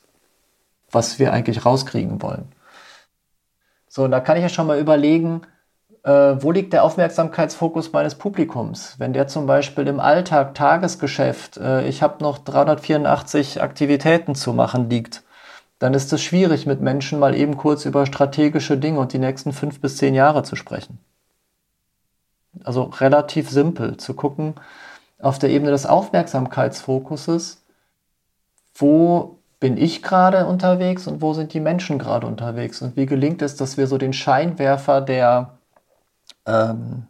was 0.92 1.18
wir 1.18 1.32
eigentlich 1.32 1.66
rauskriegen 1.66 2.22
wollen. 2.22 2.44
So, 3.88 4.04
und 4.04 4.12
da 4.12 4.20
kann 4.20 4.36
ich 4.36 4.44
ja 4.44 4.48
schon 4.48 4.68
mal 4.68 4.78
überlegen, 4.78 5.42
äh, 6.02 6.10
wo 6.10 6.50
liegt 6.50 6.72
der 6.72 6.84
Aufmerksamkeitsfokus 6.84 7.92
meines 7.92 8.14
Publikums? 8.14 8.94
Wenn 8.98 9.12
der 9.12 9.26
zum 9.26 9.46
Beispiel 9.46 9.86
im 9.86 10.00
Alltag, 10.00 10.54
Tagesgeschäft, 10.54 11.56
äh, 11.58 11.86
ich 11.86 12.02
habe 12.02 12.22
noch 12.22 12.38
384 12.38 13.62
Aktivitäten 13.62 14.34
zu 14.34 14.52
machen, 14.52 14.88
liegt, 14.88 15.22
dann 15.78 15.94
ist 15.94 16.12
es 16.12 16.22
schwierig, 16.22 16.66
mit 16.66 16.80
Menschen 16.80 17.18
mal 17.18 17.34
eben 17.34 17.56
kurz 17.56 17.84
über 17.84 18.06
strategische 18.06 18.76
Dinge 18.76 19.00
und 19.00 19.12
die 19.12 19.18
nächsten 19.18 19.52
fünf 19.52 19.80
bis 19.80 19.96
zehn 19.96 20.14
Jahre 20.14 20.42
zu 20.42 20.56
sprechen. 20.56 20.98
Also 22.64 22.84
relativ 22.84 23.48
simpel 23.48 23.96
zu 23.96 24.14
gucken 24.14 24.54
auf 25.18 25.38
der 25.38 25.50
Ebene 25.50 25.70
des 25.70 25.86
Aufmerksamkeitsfokuses, 25.86 27.62
wo 28.74 29.38
bin 29.60 29.76
ich 29.76 30.02
gerade 30.02 30.46
unterwegs 30.46 31.06
und 31.06 31.20
wo 31.20 31.34
sind 31.34 31.52
die 31.52 31.60
Menschen 31.60 31.98
gerade 31.98 32.26
unterwegs 32.26 32.80
und 32.80 32.96
wie 32.96 33.06
gelingt 33.06 33.42
es, 33.42 33.56
dass 33.56 33.76
wir 33.76 33.86
so 33.86 33.98
den 33.98 34.14
Scheinwerfer 34.14 35.02
der, 35.02 35.58
ähm, 36.46 37.07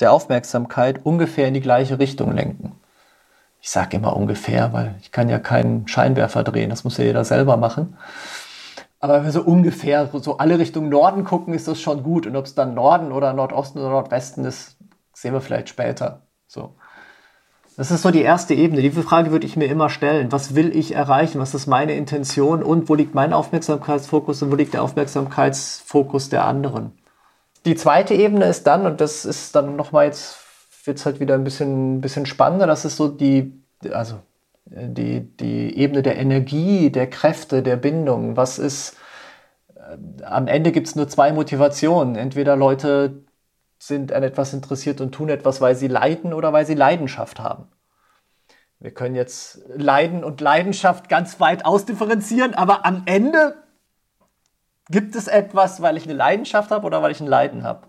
der 0.00 0.12
Aufmerksamkeit 0.12 1.04
ungefähr 1.04 1.48
in 1.48 1.54
die 1.54 1.60
gleiche 1.60 1.98
Richtung 1.98 2.32
lenken 2.32 2.80
ich 3.60 3.70
sage 3.70 3.96
immer 3.96 4.16
ungefähr, 4.16 4.72
weil 4.72 4.94
ich 5.00 5.12
kann 5.12 5.28
ja 5.28 5.38
keinen 5.38 5.86
Scheinwerfer 5.86 6.42
drehen, 6.42 6.70
das 6.70 6.84
muss 6.84 6.96
ja 6.96 7.04
jeder 7.04 7.24
selber 7.24 7.56
machen. 7.56 7.96
Aber 9.00 9.14
wenn 9.14 9.24
wir 9.24 9.32
so 9.32 9.42
ungefähr 9.42 10.08
so 10.12 10.38
alle 10.38 10.58
Richtung 10.58 10.88
Norden 10.88 11.24
gucken, 11.24 11.54
ist 11.54 11.68
das 11.68 11.80
schon 11.80 12.02
gut. 12.02 12.26
Und 12.26 12.36
ob 12.36 12.44
es 12.44 12.54
dann 12.54 12.74
Norden 12.74 13.12
oder 13.12 13.32
Nordosten 13.32 13.78
oder 13.78 13.90
Nordwesten 13.90 14.44
ist, 14.44 14.76
sehen 15.14 15.32
wir 15.32 15.40
vielleicht 15.40 15.70
später. 15.70 16.22
So. 16.46 16.74
Das 17.78 17.90
ist 17.90 18.02
so 18.02 18.10
die 18.10 18.20
erste 18.20 18.52
Ebene. 18.52 18.82
Die 18.82 18.90
Frage 18.90 19.30
würde 19.30 19.46
ich 19.46 19.56
mir 19.56 19.66
immer 19.66 19.88
stellen. 19.88 20.32
Was 20.32 20.54
will 20.54 20.76
ich 20.76 20.94
erreichen? 20.94 21.40
Was 21.40 21.54
ist 21.54 21.66
meine 21.66 21.94
Intention? 21.94 22.62
Und 22.62 22.90
wo 22.90 22.94
liegt 22.94 23.14
mein 23.14 23.32
Aufmerksamkeitsfokus 23.32 24.42
und 24.42 24.50
wo 24.50 24.56
liegt 24.56 24.74
der 24.74 24.82
Aufmerksamkeitsfokus 24.82 26.28
der 26.28 26.44
anderen? 26.44 26.92
Die 27.64 27.74
zweite 27.74 28.14
Ebene 28.14 28.46
ist 28.46 28.66
dann, 28.66 28.86
und 28.86 29.00
das 29.00 29.24
ist 29.24 29.54
dann 29.54 29.76
nochmal 29.76 30.06
jetzt 30.06 30.38
wird 30.84 30.98
es 30.98 31.06
halt 31.06 31.20
wieder 31.20 31.34
ein 31.34 31.44
bisschen, 31.44 32.00
bisschen 32.00 32.26
spannender. 32.26 32.66
Das 32.66 32.84
ist 32.84 32.96
so 32.96 33.08
die, 33.08 33.62
also 33.92 34.20
die, 34.64 35.20
die 35.36 35.76
Ebene 35.76 36.02
der 36.02 36.16
Energie, 36.16 36.90
der 36.90 37.08
Kräfte, 37.08 37.62
der 37.62 37.76
Bindung. 37.76 38.36
Was 38.36 38.58
ist, 38.58 38.96
äh, 39.74 40.24
am 40.24 40.46
Ende 40.46 40.72
gibt 40.72 40.88
es 40.88 40.96
nur 40.96 41.08
zwei 41.08 41.32
Motivationen. 41.32 42.16
Entweder 42.16 42.56
Leute 42.56 43.24
sind 43.78 44.12
an 44.12 44.22
etwas 44.22 44.52
interessiert 44.52 45.00
und 45.00 45.12
tun 45.12 45.28
etwas, 45.28 45.60
weil 45.60 45.74
sie 45.74 45.88
leiden 45.88 46.34
oder 46.34 46.52
weil 46.52 46.66
sie 46.66 46.74
Leidenschaft 46.74 47.40
haben. 47.40 47.68
Wir 48.78 48.92
können 48.92 49.14
jetzt 49.14 49.60
Leiden 49.74 50.24
und 50.24 50.40
Leidenschaft 50.40 51.08
ganz 51.08 51.40
weit 51.40 51.66
ausdifferenzieren, 51.66 52.54
aber 52.54 52.86
am 52.86 53.02
Ende 53.04 53.56
gibt 54.90 55.16
es 55.16 55.28
etwas, 55.28 55.80
weil 55.80 55.96
ich 55.96 56.04
eine 56.04 56.14
Leidenschaft 56.14 56.70
habe 56.70 56.86
oder 56.86 57.02
weil 57.02 57.12
ich 57.12 57.20
ein 57.20 57.26
Leiden 57.26 57.62
habe. 57.64 57.86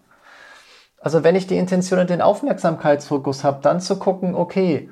Also 0.99 1.23
wenn 1.23 1.35
ich 1.35 1.47
die 1.47 1.57
Intention 1.57 1.99
und 1.99 2.09
den 2.09 2.21
Aufmerksamkeitsfokus 2.21 3.43
habe, 3.43 3.59
dann 3.61 3.81
zu 3.81 3.97
gucken, 3.97 4.35
okay, 4.35 4.89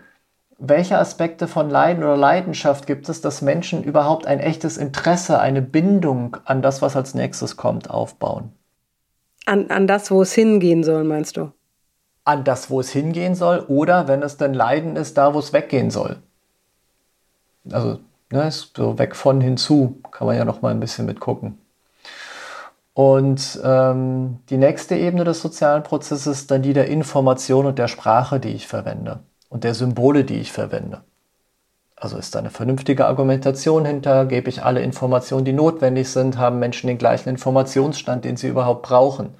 welche 0.58 0.98
Aspekte 0.98 1.48
von 1.48 1.69
Leiden 1.69 2.04
oder 2.04 2.17
Leidenschaft 2.17 2.88
gibt 2.88 3.08
es, 3.08 3.22
dass 3.22 3.41
Menschen 3.41 3.84
überhaupt 3.84 4.26
ein 4.26 4.39
echtes 4.39 4.78
Interesse, 4.78 5.39
eine 5.39 5.62
Bindung 5.62 6.38
an 6.45 6.62
das, 6.62 6.82
was 6.82 6.95
als 6.95 7.13
nächstes 7.13 7.56
kommt, 7.56 7.89
aufbauen? 7.89 8.52
An, 9.45 9.69
an 9.69 9.88
das, 9.88 10.12
wo 10.12 10.22
es 10.22 10.34
hingehen 10.34 10.84
soll, 10.84 11.06
meinst 11.06 11.38
du? 11.38 11.52
An 12.26 12.43
das, 12.43 12.69
wo 12.69 12.82
es 12.82 12.89
hingehen 12.89 13.36
soll, 13.36 13.60
oder 13.67 14.08
wenn 14.08 14.22
es 14.22 14.38
denn 14.38 14.54
Leiden 14.54 14.95
ist, 14.95 15.17
da, 15.17 15.34
wo 15.34 15.39
es 15.39 15.54
weggehen 15.54 15.91
soll. 15.91 16.17
Also, 17.72 18.00
ne, 18.32 18.52
so 18.52 19.00
weg 19.00 19.15
von 19.15 19.39
hinzu, 19.39 20.02
kann 20.12 20.28
man 20.28 20.36
ja 20.36 20.43
noch 20.43 20.62
mal 20.62 20.72
ein 20.72 20.80
bisschen 20.80 21.06
mitgucken. 21.06 21.58
Und 22.93 23.60
ähm, 23.63 24.39
die 24.49 24.58
nächste 24.58 24.95
Ebene 24.95 25.23
des 25.23 25.41
sozialen 25.41 25.84
Prozesses 25.84 26.28
ist 26.28 26.52
dann 26.52 26.62
die 26.62 26.73
der 26.73 26.88
Information 26.88 27.65
und 27.65 27.80
der 27.80 27.88
Sprache, 27.88 28.39
die 28.39 28.49
ich 28.49 28.67
verwende 28.67 29.19
und 29.49 29.63
der 29.63 29.73
Symbole, 29.73 30.23
die 30.23 30.39
ich 30.39 30.52
verwende. 30.52 31.02
Also 31.95 32.17
ist 32.17 32.34
da 32.34 32.39
eine 32.39 32.49
vernünftige 32.49 33.06
Argumentation 33.06 33.84
hinter, 33.84 34.25
gebe 34.25 34.49
ich 34.49 34.63
alle 34.63 34.82
Informationen, 34.82 35.43
die 35.43 35.54
notwendig 35.54 36.10
sind, 36.10 36.38
haben 36.38 36.60
Menschen 36.60 36.88
den 36.88 36.97
gleichen 36.97 37.30
Informationsstand, 37.30 38.23
den 38.23 38.38
sie 38.38 38.47
überhaupt 38.47 38.84
brauchen. 38.84 39.36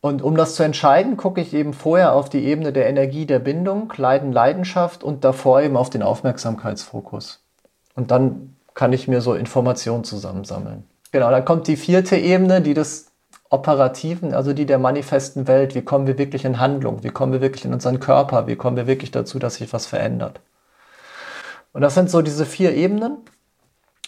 Und 0.00 0.22
um 0.22 0.36
das 0.36 0.54
zu 0.54 0.62
entscheiden, 0.62 1.16
gucke 1.16 1.40
ich 1.40 1.54
eben 1.54 1.74
vorher 1.74 2.14
auf 2.14 2.28
die 2.28 2.44
Ebene 2.44 2.72
der 2.72 2.88
Energie 2.88 3.26
der 3.26 3.38
Bindung, 3.38 3.92
Leiden, 3.96 4.32
Leidenschaft 4.32 5.04
und 5.04 5.24
davor 5.24 5.60
eben 5.60 5.76
auf 5.76 5.90
den 5.90 6.02
Aufmerksamkeitsfokus. 6.02 7.44
Und 7.94 8.10
dann 8.10 8.56
kann 8.74 8.92
ich 8.92 9.06
mir 9.06 9.20
so 9.20 9.34
Informationen 9.34 10.04
zusammensammeln. 10.04 10.84
Genau, 11.12 11.30
dann 11.30 11.44
kommt 11.44 11.68
die 11.68 11.76
vierte 11.76 12.16
Ebene, 12.16 12.62
die 12.62 12.74
des 12.74 13.12
Operativen, 13.50 14.34
also 14.34 14.54
die 14.54 14.64
der 14.64 14.78
manifesten 14.78 15.46
Welt. 15.46 15.74
Wie 15.74 15.82
kommen 15.82 16.06
wir 16.06 16.16
wirklich 16.16 16.46
in 16.46 16.58
Handlung? 16.58 17.04
Wie 17.04 17.10
kommen 17.10 17.32
wir 17.32 17.42
wirklich 17.42 17.66
in 17.66 17.74
unseren 17.74 18.00
Körper? 18.00 18.46
Wie 18.46 18.56
kommen 18.56 18.78
wir 18.78 18.86
wirklich 18.86 19.10
dazu, 19.10 19.38
dass 19.38 19.56
sich 19.56 19.70
was 19.74 19.86
verändert? 19.86 20.40
Und 21.74 21.82
das 21.82 21.94
sind 21.94 22.10
so 22.10 22.22
diese 22.22 22.46
vier 22.46 22.74
Ebenen. 22.74 23.18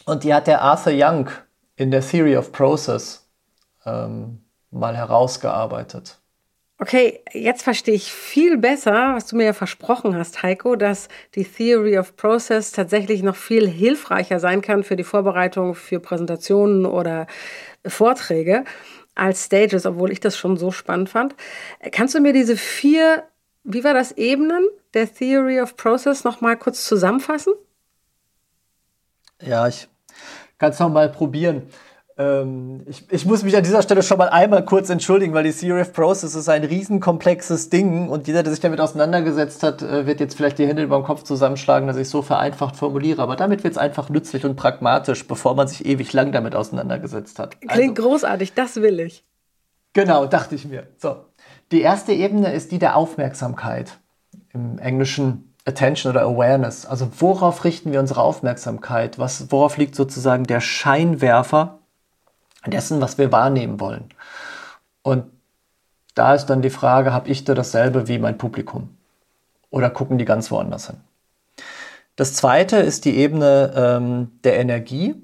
Und 0.07 0.25
die 0.25 0.33
hat 0.33 0.47
der 0.47 0.62
Arthur 0.62 0.95
Young 0.95 1.29
in 1.77 1.90
der 1.90 2.01
Theory 2.01 2.38
of 2.38 2.53
Process 2.53 3.29
ähm, 3.85 4.43
mal 4.71 4.97
herausgearbeitet. 4.97 6.19
Okay, 6.78 7.22
jetzt 7.32 7.62
verstehe 7.62 7.94
ich 7.94 8.12
viel 8.12 8.58
besser, 8.58 9.14
was 9.14 9.26
du 9.26 9.37
mir 9.37 9.44
ja 9.44 9.52
versprochen 9.52 10.16
hast, 10.16 10.42
Heiko, 10.42 10.74
dass 10.74 11.08
die 11.37 11.44
Theory 11.44 11.98
of 11.98 12.16
Process 12.16 12.72
tatsächlich 12.72 13.22
noch 13.22 13.37
viel 13.37 13.68
hilfreicher 13.68 14.40
sein 14.40 14.60
kann 14.60 14.82
für 14.82 14.96
die 14.96 15.04
Vorbereitung 15.04 15.76
für 15.76 16.00
Präsentationen 16.00 16.84
oder 16.84 17.28
Vorträge 17.87 18.64
als 19.14 19.44
Stages, 19.44 19.87
obwohl 19.87 20.10
ich 20.10 20.18
das 20.18 20.37
schon 20.37 20.56
so 20.56 20.72
spannend 20.72 21.10
fand. 21.10 21.37
Kannst 21.92 22.16
du 22.16 22.20
mir 22.20 22.32
diese 22.32 22.56
vier, 22.56 23.22
wie 23.62 23.84
war 23.84 23.94
das, 23.94 24.10
Ebenen 24.12 24.66
der 24.94 25.12
Theory 25.12 25.60
of 25.60 25.76
Process 25.76 26.24
noch 26.24 26.40
mal 26.40 26.56
kurz 26.56 26.84
zusammenfassen? 26.84 27.54
Ja, 29.40 29.68
ich 29.68 29.88
kann 30.58 30.72
es 30.72 30.80
noch 30.80 30.90
mal 30.90 31.08
probieren. 31.08 31.68
Ähm, 32.16 32.83
ich, 32.87 33.11
ich, 33.11 33.27
muss 33.27 33.42
mich 33.42 33.57
an 33.57 33.64
dieser 33.64 33.83
Stelle 33.83 34.03
schon 34.03 34.18
mal 34.18 34.29
einmal 34.29 34.64
kurz 34.64 34.88
entschuldigen, 34.88 35.35
weil 35.35 35.42
die 35.42 35.53
Theory 35.53 35.81
of 35.81 35.92
Process 35.92 36.37
ist 36.37 36.48
ein 36.48 36.62
riesenkomplexes 36.62 37.70
Ding 37.70 38.09
und 38.09 38.29
jeder, 38.29 38.44
der 38.44 38.53
sich 38.53 38.61
damit 38.61 38.81
auseinandergesetzt 38.81 39.64
hat, 39.64 39.83
äh, 39.83 40.07
wird 40.07 40.20
jetzt 40.20 40.37
vielleicht 40.37 40.59
die 40.59 40.66
Hände 40.66 40.85
über 40.85 40.96
den 40.96 41.05
Kopf 41.05 41.24
zusammenschlagen, 41.24 41.88
dass 41.88 41.96
ich 41.96 42.09
so 42.09 42.22
vereinfacht 42.22 42.77
formuliere. 42.77 43.20
Aber 43.20 43.35
damit 43.35 43.64
wird 43.64 43.72
es 43.72 43.79
einfach 43.79 44.11
nützlich 44.11 44.44
und 44.44 44.55
pragmatisch, 44.55 45.27
bevor 45.27 45.57
man 45.57 45.66
sich 45.66 45.85
ewig 45.87 46.12
lang 46.12 46.31
damit 46.31 46.55
auseinandergesetzt 46.55 47.40
hat. 47.40 47.61
Klingt 47.61 47.98
also, 47.98 48.09
großartig, 48.09 48.55
das 48.55 48.77
will 48.77 49.00
ich. 49.00 49.24
Genau, 49.92 50.27
dachte 50.27 50.55
ich 50.55 50.66
mir. 50.66 50.87
So. 50.98 51.16
Die 51.72 51.81
erste 51.81 52.12
Ebene 52.12 52.53
ist 52.53 52.70
die 52.70 52.79
der 52.79 52.96
Aufmerksamkeit. 52.96 53.98
Im 54.53 54.79
Englischen 54.79 55.53
Attention 55.64 56.12
oder 56.12 56.22
Awareness. 56.22 56.87
Also 56.87 57.09
worauf 57.18 57.64
richten 57.64 57.90
wir 57.90 57.98
unsere 57.98 58.20
Aufmerksamkeit? 58.20 59.18
Was, 59.18 59.50
worauf 59.50 59.79
liegt 59.79 59.96
sozusagen 59.96 60.44
der 60.44 60.61
Scheinwerfer 60.61 61.81
dessen, 62.72 63.00
was 63.00 63.18
wir 63.18 63.33
wahrnehmen 63.33 63.81
wollen. 63.81 64.11
Und 65.03 65.24
da 66.14 66.35
ist 66.35 66.46
dann 66.46 66.62
die 66.62 66.70
Frage, 66.70 67.12
habe 67.12 67.29
ich 67.29 67.44
da 67.44 67.55
dasselbe 67.55 68.09
wie 68.09 68.18
mein 68.18 68.38
Publikum? 68.38 68.96
Oder 69.70 69.90
gucken 69.90 70.18
die 70.18 70.24
ganz 70.24 70.50
woanders 70.50 70.87
hin? 70.87 70.96
Das 72.16 72.35
zweite 72.35 72.77
ist 72.77 73.05
die 73.05 73.16
Ebene 73.16 73.72
ähm, 73.74 74.38
der 74.44 74.59
Energie, 74.59 75.16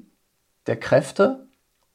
der 0.67 0.77
Kräfte 0.77 1.47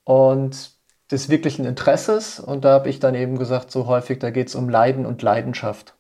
und 0.05 0.71
des 1.11 1.29
wirklichen 1.29 1.65
Interesses. 1.65 2.39
Und 2.39 2.63
da 2.65 2.71
habe 2.71 2.89
ich 2.89 2.99
dann 2.99 3.15
eben 3.15 3.37
gesagt, 3.37 3.71
so 3.71 3.87
häufig, 3.87 4.19
da 4.19 4.29
geht 4.31 4.47
es 4.47 4.55
um 4.55 4.69
Leiden 4.69 5.05
und 5.05 5.21
Leidenschaft. 5.21 5.95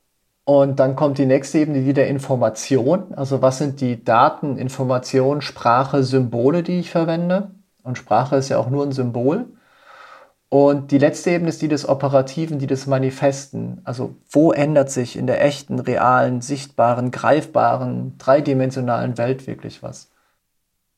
Und 0.45 0.79
dann 0.79 0.95
kommt 0.95 1.17
die 1.17 1.25
nächste 1.25 1.59
Ebene, 1.59 1.81
die 1.81 1.93
der 1.93 2.07
Information. 2.07 3.13
Also 3.15 3.41
was 3.41 3.57
sind 3.57 3.81
die 3.81 4.03
Daten, 4.03 4.57
Information, 4.57 5.41
Sprache, 5.41 6.03
Symbole, 6.03 6.63
die 6.63 6.79
ich 6.79 6.91
verwende? 6.91 7.54
Und 7.85 7.99
Sprache 7.99 8.35
ist 8.35 8.49
ja 8.49 8.57
auch 8.57 8.69
nur 8.69 8.83
ein 8.83 8.91
Symbol. 8.91 9.45
Und 10.49 10.91
die 10.91 10.97
letzte 10.97 11.29
Ebene 11.29 11.49
ist 11.49 11.61
die 11.61 11.67
des 11.67 11.87
Operativen, 11.87 12.57
die 12.57 12.65
des 12.65 12.87
Manifesten. 12.87 13.81
Also 13.83 14.15
wo 14.29 14.51
ändert 14.51 14.89
sich 14.89 15.15
in 15.17 15.27
der 15.27 15.43
echten, 15.43 15.79
realen, 15.79 16.41
sichtbaren, 16.41 17.11
greifbaren, 17.11 18.17
dreidimensionalen 18.17 19.19
Welt 19.19 19.45
wirklich 19.45 19.83
was? 19.83 20.09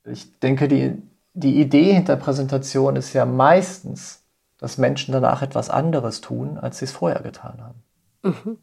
Ich 0.05 0.39
denke, 0.39 0.69
die, 0.69 1.01
die 1.33 1.59
Idee 1.59 1.93
hinter 1.93 2.15
Präsentation 2.15 2.95
ist 2.95 3.11
ja 3.11 3.25
meistens, 3.25 4.23
dass 4.57 4.77
Menschen 4.77 5.11
danach 5.11 5.41
etwas 5.41 5.69
anderes 5.69 6.21
tun, 6.21 6.57
als 6.57 6.79
sie 6.79 6.85
es 6.85 6.93
vorher 6.93 7.21
getan 7.21 7.61
haben. 7.61 7.83
Mhm. 8.23 8.57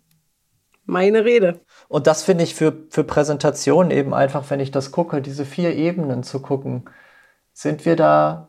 Meine 0.87 1.27
Rede. 1.27 1.61
Und 1.89 2.07
das 2.07 2.23
finde 2.23 2.45
ich 2.45 2.55
für, 2.55 2.73
für 2.89 3.05
Präsentationen 3.05 3.91
eben 3.91 4.15
einfach, 4.15 4.49
wenn 4.49 4.61
ich 4.61 4.71
das 4.71 4.93
gucke, 4.93 5.21
diese 5.21 5.45
vier 5.45 5.75
Ebenen 5.75 6.23
zu 6.23 6.41
gucken, 6.41 6.85
sind 7.55 7.87
wir 7.87 7.97
da 7.97 8.49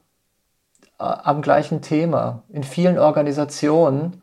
äh, 0.99 1.03
am 1.03 1.41
gleichen 1.41 1.81
Thema. 1.81 2.43
In 2.49 2.63
vielen 2.63 2.99
Organisationen 2.99 4.21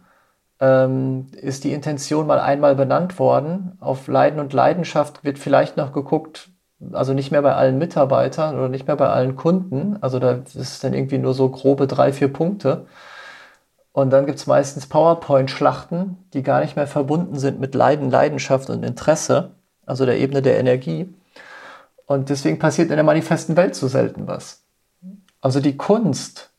ähm, 0.61 1.29
ist 1.33 1.65
die 1.65 1.73
Intention 1.73 2.27
mal 2.27 2.41
einmal 2.41 2.75
benannt 2.75 3.19
worden. 3.19 3.79
Auf 3.81 4.09
Leiden 4.09 4.41
und 4.41 4.53
Leidenschaft 4.53 5.25
wird 5.25 5.39
vielleicht 5.39 5.77
noch 5.77 5.93
geguckt, 5.93 6.51
also 6.93 7.15
nicht 7.15 7.31
mehr 7.31 7.43
bei 7.43 7.55
allen 7.55 7.79
Mitarbeitern 7.79 8.57
oder 8.57 8.69
nicht 8.69 8.87
mehr 8.87 8.97
bei 8.97 9.09
allen 9.09 9.37
Kunden. 9.37 9.97
Also 10.01 10.19
da 10.19 10.33
ist 10.33 10.57
es 10.57 10.81
dann 10.81 10.95
irgendwie 10.95 11.19
nur 11.19 11.33
so 11.33 11.49
grobe 11.49 11.87
drei, 11.87 12.13
vier 12.13 12.33
Punkte. 12.33 12.87
Und 13.93 14.11
dann 14.11 14.27
gibt 14.27 14.39
es 14.39 14.47
meistens 14.47 14.87
PowerPoint-Schlachten, 14.87 16.17
die 16.33 16.43
gar 16.43 16.61
nicht 16.61 16.77
mehr 16.77 16.87
verbunden 16.87 17.39
sind 17.39 17.61
mit 17.61 17.75
Leiden, 17.75 18.11
Leidenschaft 18.11 18.71
und 18.71 18.85
Interesse, 18.85 19.51
also 19.85 20.07
der 20.07 20.19
Ebene 20.19 20.43
der 20.43 20.59
Energie. 20.59 21.15
Und 22.07 22.31
deswegen 22.31 22.59
passiert 22.59 22.91
in 22.91 22.97
der 22.97 23.05
manifesten 23.05 23.57
Welt 23.57 23.75
so 23.75 23.89
selten 23.89 24.27
was. 24.27 24.62
Also 25.43 25.59
die 25.61 25.77
Kunst, 25.77 26.51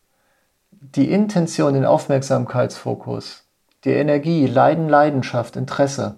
die 0.71 1.09
Intention, 1.09 1.73
den 1.73 1.85
Aufmerksamkeitsfokus, 1.85 3.45
die 3.85 3.91
Energie, 3.91 4.45
Leiden, 4.45 4.89
Leidenschaft, 4.89 5.55
Interesse, 5.55 6.17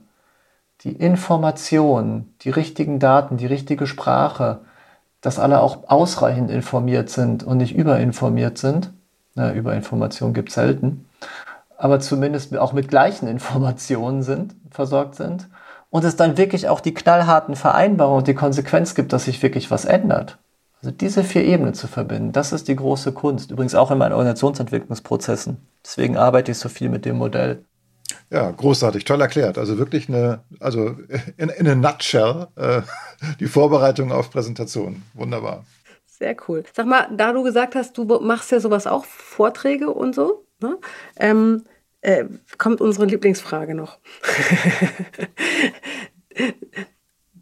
die 0.81 0.91
Information, 0.91 2.33
die 2.41 2.49
richtigen 2.49 2.99
Daten, 2.99 3.37
die 3.37 3.45
richtige 3.45 3.85
Sprache, 3.85 4.61
dass 5.21 5.37
alle 5.37 5.61
auch 5.61 5.89
ausreichend 5.89 6.49
informiert 6.49 7.11
sind 7.11 7.43
und 7.43 7.57
nicht 7.57 7.75
überinformiert 7.75 8.57
sind. 8.57 8.91
Na, 9.35 9.53
Überinformation 9.53 10.33
gibt 10.33 10.49
es 10.49 10.55
selten. 10.55 11.07
Aber 11.77 11.99
zumindest 11.99 12.57
auch 12.57 12.73
mit 12.73 12.87
gleichen 12.87 13.27
Informationen 13.27 14.23
sind, 14.23 14.55
versorgt 14.71 15.15
sind. 15.15 15.49
Und 15.91 16.03
es 16.03 16.15
dann 16.15 16.37
wirklich 16.39 16.67
auch 16.67 16.79
die 16.79 16.95
knallharten 16.95 17.55
Vereinbarungen 17.55 18.19
und 18.19 18.27
die 18.27 18.33
Konsequenz 18.33 18.95
gibt, 18.95 19.13
dass 19.13 19.25
sich 19.25 19.43
wirklich 19.43 19.69
was 19.69 19.85
ändert. 19.85 20.39
Also 20.85 20.95
diese 20.95 21.23
vier 21.23 21.43
Ebenen 21.45 21.73
zu 21.73 21.87
verbinden, 21.87 22.31
das 22.31 22.53
ist 22.53 22.67
die 22.67 22.75
große 22.75 23.11
Kunst. 23.11 23.49
Übrigens 23.49 23.73
auch 23.73 23.89
in 23.89 23.97
meinen 23.97 24.11
Organisationsentwicklungsprozessen. 24.11 25.57
Deswegen 25.83 26.15
arbeite 26.15 26.51
ich 26.51 26.59
so 26.59 26.69
viel 26.69 26.89
mit 26.89 27.05
dem 27.05 27.17
Modell. 27.17 27.65
Ja, 28.29 28.51
großartig, 28.51 29.03
toll 29.03 29.19
erklärt. 29.19 29.57
Also 29.57 29.79
wirklich 29.79 30.09
eine, 30.09 30.43
also 30.59 30.95
in, 31.37 31.49
in 31.49 31.67
a 31.67 31.73
nutshell, 31.73 32.49
äh, 32.55 32.83
die 33.39 33.47
Vorbereitung 33.47 34.11
auf 34.11 34.29
Präsentationen. 34.29 35.01
Wunderbar. 35.15 35.65
Sehr 36.05 36.35
cool. 36.47 36.63
Sag 36.71 36.85
mal, 36.85 37.07
da 37.17 37.33
du 37.33 37.41
gesagt 37.41 37.73
hast, 37.73 37.97
du 37.97 38.05
machst 38.19 38.51
ja 38.51 38.59
sowas 38.59 38.85
auch, 38.85 39.05
Vorträge 39.05 39.89
und 39.89 40.13
so, 40.13 40.45
ne? 40.61 40.77
ähm, 41.15 41.63
äh, 42.01 42.25
kommt 42.59 42.79
unsere 42.79 43.07
Lieblingsfrage 43.07 43.73
noch. 43.73 43.97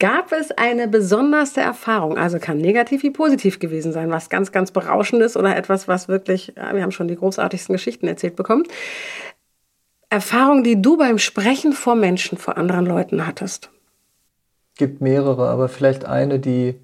Gab 0.04 0.34
es 0.34 0.52
eine 0.52 0.90
besonderste 0.90 1.62
Erfahrung, 1.62 2.18
also 2.18 2.38
kann 2.38 2.58
negativ 2.58 3.04
wie 3.04 3.10
positiv 3.10 3.60
gewesen 3.60 3.94
sein, 3.94 4.12
was 4.12 4.30
ganz, 4.30 4.52
ganz 4.52 4.72
berauschendes 4.72 5.38
oder 5.38 5.56
etwas, 5.56 5.88
was 5.88 6.10
wirklich, 6.10 6.52
ja, 6.58 6.76
wir 6.76 6.84
haben 6.84 6.92
schon 6.92 7.08
die 7.08 7.16
großartigsten 7.16 7.72
Geschichten 7.72 8.10
erzählt 8.10 8.36
bekommen. 8.36 8.64
Erfahrung, 10.10 10.66
die 10.66 10.82
du 10.82 10.98
beim 10.98 11.20
Sprechen 11.20 11.72
vor 11.72 11.96
Menschen, 11.96 12.38
vor 12.38 12.58
anderen 12.58 12.86
Leuten 12.86 13.26
hattest? 13.26 13.70
Gibt 14.76 15.00
mehrere, 15.00 15.48
aber 15.48 15.70
vielleicht 15.70 16.04
eine, 16.04 16.38
die 16.38 16.76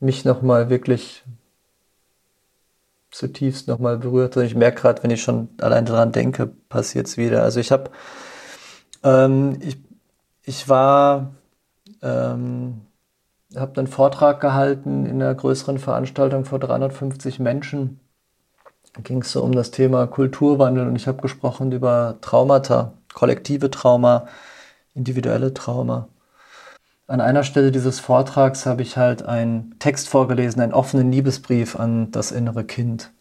mich 0.00 0.24
nochmal 0.24 0.70
wirklich 0.70 1.22
zutiefst 3.12 3.68
nochmal 3.68 3.96
berührt. 3.96 4.36
Ich 4.38 4.56
merke 4.56 4.80
gerade, 4.80 5.04
wenn 5.04 5.12
ich 5.12 5.22
schon 5.22 5.50
allein 5.60 5.86
daran 5.86 6.10
denke, 6.10 6.48
passiert 6.68 7.06
es 7.06 7.16
wieder. 7.16 7.44
Also 7.44 7.60
ich 7.60 7.70
habe, 7.70 7.92
ähm, 9.04 9.56
ich, 9.60 9.76
ich 10.42 10.68
war 10.68 11.32
ähm, 12.04 12.82
habe 13.56 13.78
einen 13.78 13.86
Vortrag 13.86 14.40
gehalten 14.40 15.06
in 15.06 15.22
einer 15.22 15.34
größeren 15.34 15.78
Veranstaltung 15.78 16.44
vor 16.44 16.58
350 16.58 17.40
Menschen. 17.40 18.00
Da 18.94 19.02
ging 19.02 19.22
es 19.22 19.32
so 19.32 19.42
um 19.42 19.52
das 19.52 19.70
Thema 19.70 20.06
Kulturwandel 20.06 20.86
und 20.86 20.96
ich 20.96 21.08
habe 21.08 21.22
gesprochen 21.22 21.72
über 21.72 22.18
Traumata, 22.20 22.92
kollektive 23.12 23.70
Trauma, 23.70 24.28
individuelle 24.94 25.52
Trauma. 25.54 26.08
An 27.06 27.20
einer 27.20 27.44
Stelle 27.44 27.70
dieses 27.70 28.00
Vortrags 28.00 28.66
habe 28.66 28.82
ich 28.82 28.96
halt 28.96 29.22
einen 29.24 29.78
Text 29.78 30.08
vorgelesen, 30.08 30.62
einen 30.62 30.72
offenen 30.72 31.12
Liebesbrief 31.12 31.78
an 31.78 32.10
das 32.12 32.32
innere 32.32 32.64
Kind. 32.64 33.12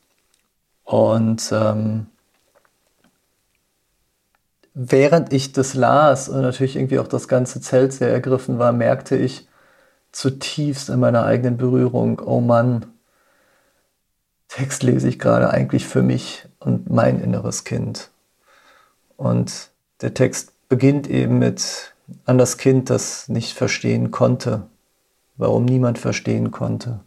Und 0.84 1.52
ähm, 1.52 2.08
während 4.74 5.34
ich 5.34 5.52
das 5.52 5.74
las 5.74 6.30
und 6.30 6.42
natürlich 6.42 6.76
irgendwie 6.76 7.00
auch 7.00 7.08
das 7.08 7.28
ganze 7.28 7.62
Zelt 7.62 7.94
sehr 7.94 8.10
ergriffen 8.10 8.60
war, 8.60 8.72
merkte 8.72 9.16
ich 9.16 9.48
zutiefst 10.12 10.90
in 10.90 11.00
meiner 11.00 11.26
eigenen 11.26 11.58
Berührung, 11.58 12.22
oh 12.24 12.42
Mann, 12.42 12.86
Text 14.48 14.84
lese 14.84 15.08
ich 15.08 15.18
gerade 15.18 15.50
eigentlich 15.50 15.88
für 15.88 16.04
mich 16.04 16.48
und 16.60 16.90
mein 16.90 17.20
inneres 17.20 17.64
Kind. 17.64 18.12
Und 19.18 19.70
der 20.02 20.14
Text 20.14 20.54
beginnt 20.70 21.10
eben 21.10 21.40
mit 21.40 21.94
an 22.26 22.38
das 22.38 22.58
Kind, 22.58 22.90
das 22.90 23.30
nicht 23.30 23.58
verstehen 23.58 24.12
konnte, 24.12 24.68
warum 25.38 25.66
niemand 25.66 25.98
verstehen 25.98 26.52
konnte. 26.52 27.00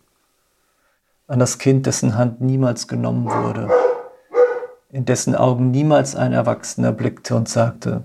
An 1.28 1.38
das 1.38 1.58
Kind, 1.58 1.86
dessen 1.86 2.16
Hand 2.16 2.40
niemals 2.40 2.88
genommen 2.88 3.26
wurde 3.26 3.68
in 4.96 5.04
dessen 5.04 5.34
Augen 5.34 5.70
niemals 5.72 6.16
ein 6.16 6.32
Erwachsener 6.32 6.90
blickte 6.90 7.36
und 7.36 7.50
sagte, 7.50 8.04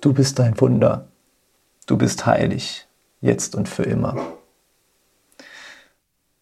du 0.00 0.14
bist 0.14 0.40
ein 0.40 0.58
Wunder, 0.58 1.08
du 1.86 1.98
bist 1.98 2.24
heilig, 2.24 2.88
jetzt 3.20 3.54
und 3.54 3.68
für 3.68 3.82
immer. 3.82 4.16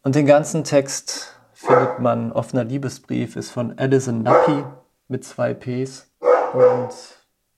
Und 0.05 0.15
den 0.15 0.25
ganzen 0.25 0.63
Text 0.63 1.37
findet 1.53 1.99
man, 1.99 2.31
offener 2.31 2.63
Liebesbrief 2.63 3.35
ist 3.35 3.51
von 3.51 3.77
Alison 3.77 4.23
Nappi 4.23 4.63
mit 5.09 5.25
zwei 5.25 5.53
Ps 5.53 6.09
und 6.53 6.91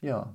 ja. 0.01 0.33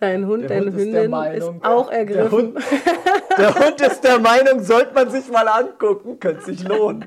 Dein 0.00 0.26
Hund, 0.26 0.50
deine 0.50 0.66
Hund 0.66 0.76
Hündin 0.76 1.04
ist, 1.04 1.10
Meinung, 1.10 1.56
ist, 1.58 1.64
auch 1.64 1.90
ergriffen. 1.92 2.54
Der 2.56 2.60
Hund, 2.74 3.38
der 3.38 3.54
Hund 3.54 3.80
ist 3.82 4.00
der 4.02 4.18
Meinung, 4.18 4.64
sollte 4.64 4.94
man 4.94 5.10
sich 5.10 5.30
mal 5.30 5.46
angucken, 5.46 6.18
könnte 6.18 6.44
sich 6.44 6.64
lohnen. 6.66 7.06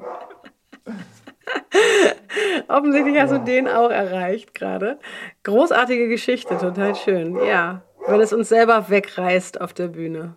Offensichtlich 2.68 3.20
hast 3.20 3.32
du 3.32 3.40
den 3.40 3.68
auch 3.68 3.90
erreicht 3.90 4.54
gerade. 4.54 5.00
Großartige 5.44 6.08
Geschichte, 6.08 6.58
total 6.58 6.96
schön. 6.96 7.36
Ja, 7.44 7.82
wenn 8.08 8.22
es 8.22 8.34
uns 8.34 8.50
selber 8.50 8.90
wegreißt 8.90 9.62
auf 9.62 9.74
der 9.74 9.88
Bühne. 9.88 10.36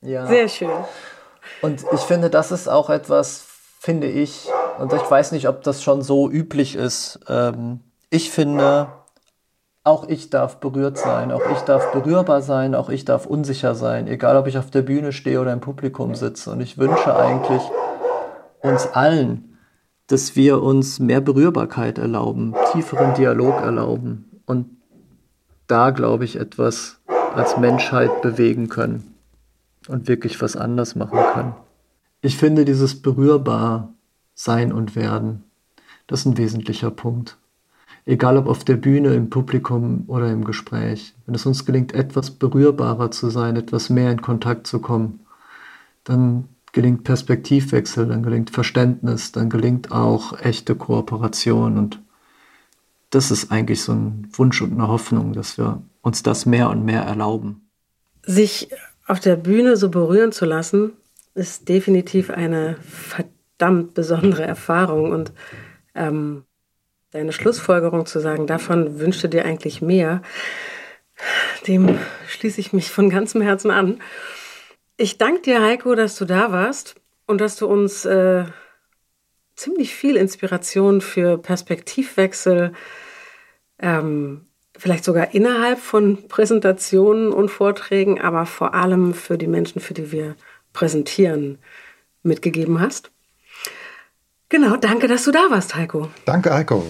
Ja. 0.00 0.26
Sehr 0.26 0.48
schön. 0.48 0.70
Und 1.62 1.84
ich 1.92 2.00
finde, 2.00 2.30
das 2.30 2.52
ist 2.52 2.68
auch 2.68 2.90
etwas, 2.90 3.46
finde 3.80 4.08
ich, 4.08 4.48
und 4.78 4.92
ich 4.92 5.10
weiß 5.10 5.32
nicht, 5.32 5.48
ob 5.48 5.62
das 5.62 5.82
schon 5.82 6.02
so 6.02 6.30
üblich 6.30 6.76
ist. 6.76 7.18
Ähm, 7.28 7.80
ich 8.10 8.30
finde, 8.30 8.88
auch 9.82 10.08
ich 10.08 10.30
darf 10.30 10.60
berührt 10.60 10.98
sein, 10.98 11.32
auch 11.32 11.50
ich 11.50 11.58
darf 11.60 11.90
berührbar 11.92 12.42
sein, 12.42 12.74
auch 12.74 12.88
ich 12.88 13.04
darf 13.04 13.26
unsicher 13.26 13.74
sein, 13.74 14.06
egal 14.06 14.36
ob 14.36 14.46
ich 14.46 14.58
auf 14.58 14.70
der 14.70 14.82
Bühne 14.82 15.12
stehe 15.12 15.40
oder 15.40 15.52
im 15.52 15.60
Publikum 15.60 16.14
sitze. 16.14 16.52
Und 16.52 16.60
ich 16.60 16.78
wünsche 16.78 17.16
eigentlich 17.16 17.62
uns 18.60 18.86
allen, 18.92 19.47
dass 20.08 20.36
wir 20.36 20.62
uns 20.62 20.98
mehr 20.98 21.20
Berührbarkeit 21.20 21.98
erlauben, 21.98 22.54
tieferen 22.72 23.14
Dialog 23.14 23.60
erlauben 23.60 24.24
und 24.46 24.66
da, 25.66 25.90
glaube 25.90 26.24
ich, 26.24 26.36
etwas 26.36 26.98
als 27.34 27.58
Menschheit 27.58 28.22
bewegen 28.22 28.68
können 28.68 29.14
und 29.86 30.08
wirklich 30.08 30.40
was 30.40 30.56
anders 30.56 30.96
machen 30.96 31.20
können. 31.32 31.54
Ich 32.22 32.36
finde 32.36 32.64
dieses 32.64 33.00
berührbar 33.00 33.92
sein 34.34 34.72
und 34.72 34.96
werden, 34.96 35.44
das 36.06 36.20
ist 36.20 36.26
ein 36.26 36.38
wesentlicher 36.38 36.90
Punkt. 36.90 37.36
Egal 38.06 38.38
ob 38.38 38.46
auf 38.46 38.64
der 38.64 38.76
Bühne, 38.76 39.14
im 39.14 39.28
Publikum 39.28 40.04
oder 40.06 40.32
im 40.32 40.44
Gespräch. 40.44 41.14
Wenn 41.26 41.34
es 41.34 41.44
uns 41.44 41.66
gelingt, 41.66 41.92
etwas 41.92 42.30
berührbarer 42.30 43.10
zu 43.10 43.28
sein, 43.28 43.56
etwas 43.56 43.90
mehr 43.90 44.10
in 44.10 44.22
Kontakt 44.22 44.66
zu 44.66 44.78
kommen, 44.78 45.20
dann 46.04 46.48
gelingt 46.72 47.04
Perspektivwechsel, 47.04 48.06
dann 48.06 48.22
gelingt 48.22 48.50
Verständnis, 48.50 49.32
dann 49.32 49.50
gelingt 49.50 49.92
auch 49.92 50.38
echte 50.40 50.74
Kooperation. 50.74 51.78
Und 51.78 52.02
das 53.10 53.30
ist 53.30 53.50
eigentlich 53.50 53.82
so 53.82 53.92
ein 53.92 54.28
Wunsch 54.32 54.60
und 54.62 54.72
eine 54.72 54.88
Hoffnung, 54.88 55.32
dass 55.32 55.58
wir 55.58 55.82
uns 56.02 56.22
das 56.22 56.46
mehr 56.46 56.70
und 56.70 56.84
mehr 56.84 57.02
erlauben. 57.02 57.68
Sich 58.24 58.68
auf 59.06 59.20
der 59.20 59.36
Bühne 59.36 59.76
so 59.76 59.88
berühren 59.88 60.32
zu 60.32 60.44
lassen, 60.44 60.92
ist 61.34 61.68
definitiv 61.68 62.30
eine 62.30 62.76
verdammt 62.82 63.94
besondere 63.94 64.44
Erfahrung. 64.44 65.12
Und 65.12 65.32
ähm, 65.94 66.44
deine 67.10 67.32
Schlussfolgerung 67.32 68.06
zu 68.06 68.20
sagen, 68.20 68.46
davon 68.46 69.00
wünschte 69.00 69.28
dir 69.28 69.44
eigentlich 69.44 69.80
mehr, 69.80 70.22
dem 71.66 71.98
schließe 72.28 72.60
ich 72.60 72.72
mich 72.72 72.90
von 72.90 73.10
ganzem 73.10 73.40
Herzen 73.40 73.70
an. 73.70 74.00
Ich 75.00 75.16
danke 75.16 75.42
dir, 75.42 75.62
Heiko, 75.62 75.94
dass 75.94 76.16
du 76.16 76.24
da 76.24 76.50
warst 76.50 76.96
und 77.24 77.40
dass 77.40 77.54
du 77.54 77.68
uns 77.68 78.04
äh, 78.04 78.46
ziemlich 79.54 79.94
viel 79.94 80.16
Inspiration 80.16 81.00
für 81.00 81.38
Perspektivwechsel, 81.38 82.72
ähm, 83.78 84.48
vielleicht 84.76 85.04
sogar 85.04 85.34
innerhalb 85.34 85.78
von 85.78 86.26
Präsentationen 86.26 87.32
und 87.32 87.48
Vorträgen, 87.48 88.20
aber 88.20 88.44
vor 88.44 88.74
allem 88.74 89.14
für 89.14 89.38
die 89.38 89.46
Menschen, 89.46 89.80
für 89.80 89.94
die 89.94 90.10
wir 90.10 90.34
präsentieren, 90.72 91.58
mitgegeben 92.24 92.80
hast. 92.80 93.12
Genau, 94.48 94.76
danke, 94.76 95.06
dass 95.06 95.22
du 95.22 95.30
da 95.30 95.48
warst, 95.48 95.76
Heiko. 95.76 96.10
Danke, 96.24 96.52
Heiko. 96.52 96.84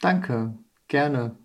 Danke, 0.00 0.54
gerne. 0.86 1.36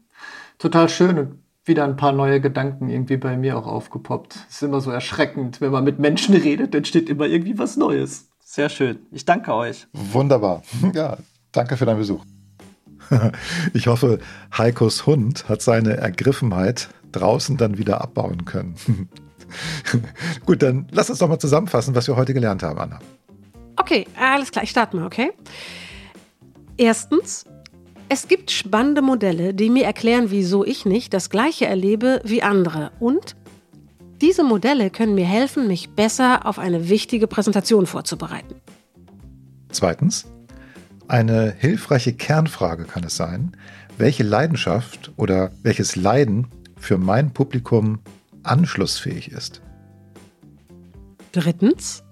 Total 0.60 0.88
schön 0.88 1.17
und 1.17 1.43
wieder 1.69 1.86
ein 1.86 1.95
paar 1.95 2.12
neue 2.12 2.41
Gedanken 2.41 2.89
irgendwie 2.89 3.15
bei 3.15 3.38
mir 3.38 3.58
auch 3.58 3.67
aufgepoppt. 3.67 4.36
Es 4.49 4.55
ist 4.55 4.63
immer 4.63 4.82
so 4.82 4.91
erschreckend, 4.91 5.62
wenn 5.62 5.71
man 5.71 5.86
mit 5.86 5.99
Menschen 5.99 6.36
redet, 6.36 6.73
dann 6.73 6.84
steht 6.84 7.08
immer 7.08 7.27
irgendwie 7.27 7.58
was 7.58 7.77
Neues. 7.77 8.27
Sehr 8.43 8.67
schön. 8.67 8.99
Ich 9.12 9.23
danke 9.23 9.53
euch. 9.53 9.88
Wunderbar. 9.93 10.63
Ja, 10.93 11.17
danke 11.53 11.77
für 11.77 11.86
deinen 11.86 11.99
Besuch. 11.99 12.25
Ich 13.73 13.88
hoffe, 13.88 14.19
Heikos 14.55 15.05
Hund 15.05 15.47
hat 15.47 15.62
seine 15.62 15.97
Ergriffenheit 15.97 16.89
draußen 17.12 17.58
dann 17.58 17.77
wieder 17.77 18.01
abbauen 18.01 18.45
können. 18.45 18.75
Gut, 20.45 20.62
dann 20.62 20.88
lass 20.91 21.10
uns 21.10 21.19
doch 21.19 21.27
mal 21.27 21.39
zusammenfassen, 21.39 21.95
was 21.95 22.08
wir 22.08 22.15
heute 22.15 22.34
gelernt 22.36 22.62
haben, 22.62 22.77
Anna. 22.79 22.99
Okay, 23.77 24.05
alles 24.19 24.51
klar, 24.51 24.63
ich 24.63 24.69
starte 24.69 24.95
mal, 24.95 25.05
okay? 25.05 25.32
Erstens, 26.77 27.45
es 28.10 28.28
gibt 28.28 28.50
spannende 28.50 29.04
Modelle, 29.04 29.54
die 29.54 29.69
mir 29.69 29.86
erklären, 29.86 30.32
wieso 30.32 30.65
ich 30.65 30.86
nicht 30.86 31.13
das 31.13 31.30
gleiche 31.30 31.67
erlebe 31.67 32.22
wie 32.26 32.41
andere. 32.41 32.91
Und 33.00 33.36
diese 34.19 34.43
Modelle 34.43 34.89
können 34.89 35.13
mir 35.13 35.28
helfen, 35.28 35.67
mich 35.67 35.91
besser 35.91 36.45
auf 36.45 36.58
eine 36.58 36.89
wichtige 36.89 37.28
Präsentation 37.28 37.86
vorzubereiten. 37.86 38.56
Zweitens, 39.69 40.26
eine 41.08 41.54
hilfreiche 41.58 42.13
Kernfrage 42.13 42.86
kann 42.86 43.04
es 43.04 43.15
sein, 43.15 43.56
welche 44.00 44.24
Leidenschaft 44.24 45.12
oder 45.15 45.52
welches 45.62 45.95
Leiden 45.95 46.48
für 46.78 46.98
mein 46.98 47.32
Publikum 47.32 48.00
anschlussfähig 48.41 49.32
ist. 49.32 49.62
Drittens, 51.32 52.04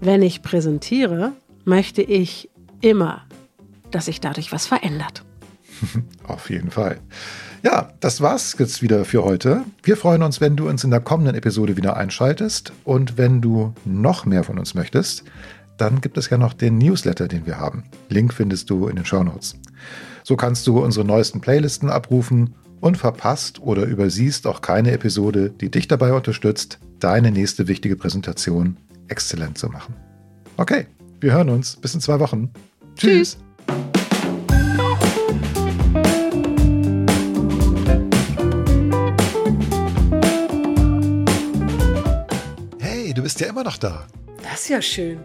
wenn 0.00 0.20
ich 0.20 0.42
präsentiere, 0.42 1.32
möchte 1.64 2.02
ich 2.02 2.50
immer, 2.82 3.22
dass 3.90 4.06
sich 4.06 4.20
dadurch 4.20 4.52
was 4.52 4.66
verändert. 4.66 5.24
Auf 6.24 6.50
jeden 6.50 6.70
Fall. 6.70 6.98
Ja, 7.62 7.92
das 8.00 8.20
war's 8.20 8.56
jetzt 8.58 8.82
wieder 8.82 9.04
für 9.04 9.24
heute. 9.24 9.64
Wir 9.82 9.96
freuen 9.96 10.22
uns, 10.22 10.40
wenn 10.40 10.56
du 10.56 10.68
uns 10.68 10.82
in 10.84 10.90
der 10.90 11.00
kommenden 11.00 11.34
Episode 11.34 11.76
wieder 11.76 11.96
einschaltest. 11.96 12.72
Und 12.84 13.18
wenn 13.18 13.40
du 13.40 13.74
noch 13.84 14.24
mehr 14.24 14.44
von 14.44 14.58
uns 14.58 14.74
möchtest, 14.74 15.24
dann 15.76 16.00
gibt 16.00 16.16
es 16.18 16.30
ja 16.30 16.38
noch 16.38 16.52
den 16.52 16.78
Newsletter, 16.78 17.28
den 17.28 17.46
wir 17.46 17.58
haben. 17.58 17.84
Link 18.08 18.32
findest 18.32 18.70
du 18.70 18.88
in 18.88 18.96
den 18.96 19.04
Show 19.04 19.22
Notes. 19.22 19.56
So 20.22 20.36
kannst 20.36 20.66
du 20.66 20.82
unsere 20.82 21.04
neuesten 21.06 21.40
Playlisten 21.40 21.90
abrufen 21.90 22.54
und 22.80 22.96
verpasst 22.96 23.60
oder 23.60 23.84
übersiehst 23.84 24.46
auch 24.46 24.62
keine 24.62 24.92
Episode, 24.92 25.50
die 25.50 25.70
dich 25.70 25.88
dabei 25.88 26.12
unterstützt, 26.12 26.78
deine 26.98 27.30
nächste 27.30 27.68
wichtige 27.68 27.96
Präsentation 27.96 28.76
exzellent 29.08 29.58
zu 29.58 29.68
machen. 29.68 29.94
Okay, 30.56 30.86
wir 31.20 31.32
hören 31.32 31.50
uns. 31.50 31.76
Bis 31.76 31.94
in 31.94 32.00
zwei 32.00 32.20
Wochen. 32.20 32.50
Tschüss. 32.96 33.36
Tschüss. 33.36 33.49
Hey, 42.78 43.14
du 43.14 43.22
bist 43.22 43.40
ja 43.40 43.48
immer 43.48 43.64
noch 43.64 43.76
da. 43.76 44.06
Das 44.42 44.62
ist 44.62 44.68
ja 44.68 44.82
schön. 44.82 45.20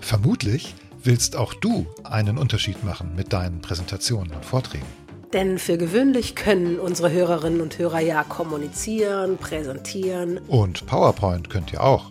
Vermutlich 0.00 0.74
willst 1.02 1.36
auch 1.36 1.54
du 1.54 1.86
einen 2.04 2.38
Unterschied 2.38 2.84
machen 2.84 3.14
mit 3.16 3.32
deinen 3.32 3.60
Präsentationen 3.60 4.32
und 4.32 4.44
Vorträgen. 4.44 4.86
Denn 5.32 5.58
für 5.58 5.76
gewöhnlich 5.76 6.34
können 6.34 6.78
unsere 6.78 7.12
Hörerinnen 7.12 7.60
und 7.60 7.78
Hörer 7.78 8.00
ja 8.00 8.24
kommunizieren, 8.24 9.36
präsentieren. 9.36 10.38
Und 10.48 10.86
PowerPoint 10.86 11.50
könnt 11.50 11.72
ihr 11.72 11.82
auch. 11.82 12.10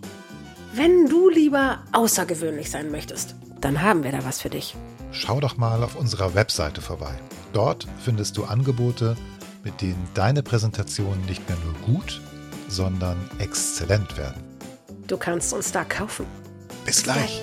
Wenn 0.72 1.08
du 1.08 1.28
lieber 1.28 1.82
außergewöhnlich 1.92 2.70
sein 2.70 2.90
möchtest, 2.90 3.34
dann 3.60 3.82
haben 3.82 4.04
wir 4.04 4.12
da 4.12 4.24
was 4.24 4.40
für 4.40 4.50
dich. 4.50 4.76
Schau 5.10 5.40
doch 5.40 5.56
mal 5.56 5.82
auf 5.82 5.96
unserer 5.96 6.34
Webseite 6.34 6.80
vorbei. 6.80 7.14
Dort 7.52 7.86
findest 8.04 8.36
du 8.36 8.44
Angebote, 8.44 9.16
mit 9.64 9.80
denen 9.80 10.08
deine 10.14 10.42
Präsentationen 10.42 11.24
nicht 11.26 11.48
mehr 11.48 11.58
nur 11.64 11.74
gut, 11.94 12.20
sondern 12.68 13.16
exzellent 13.38 14.16
werden. 14.16 14.42
Du 15.06 15.16
kannst 15.16 15.52
uns 15.52 15.72
da 15.72 15.84
kaufen. 15.84 16.26
Bis 16.84 17.02
gleich. 17.02 17.42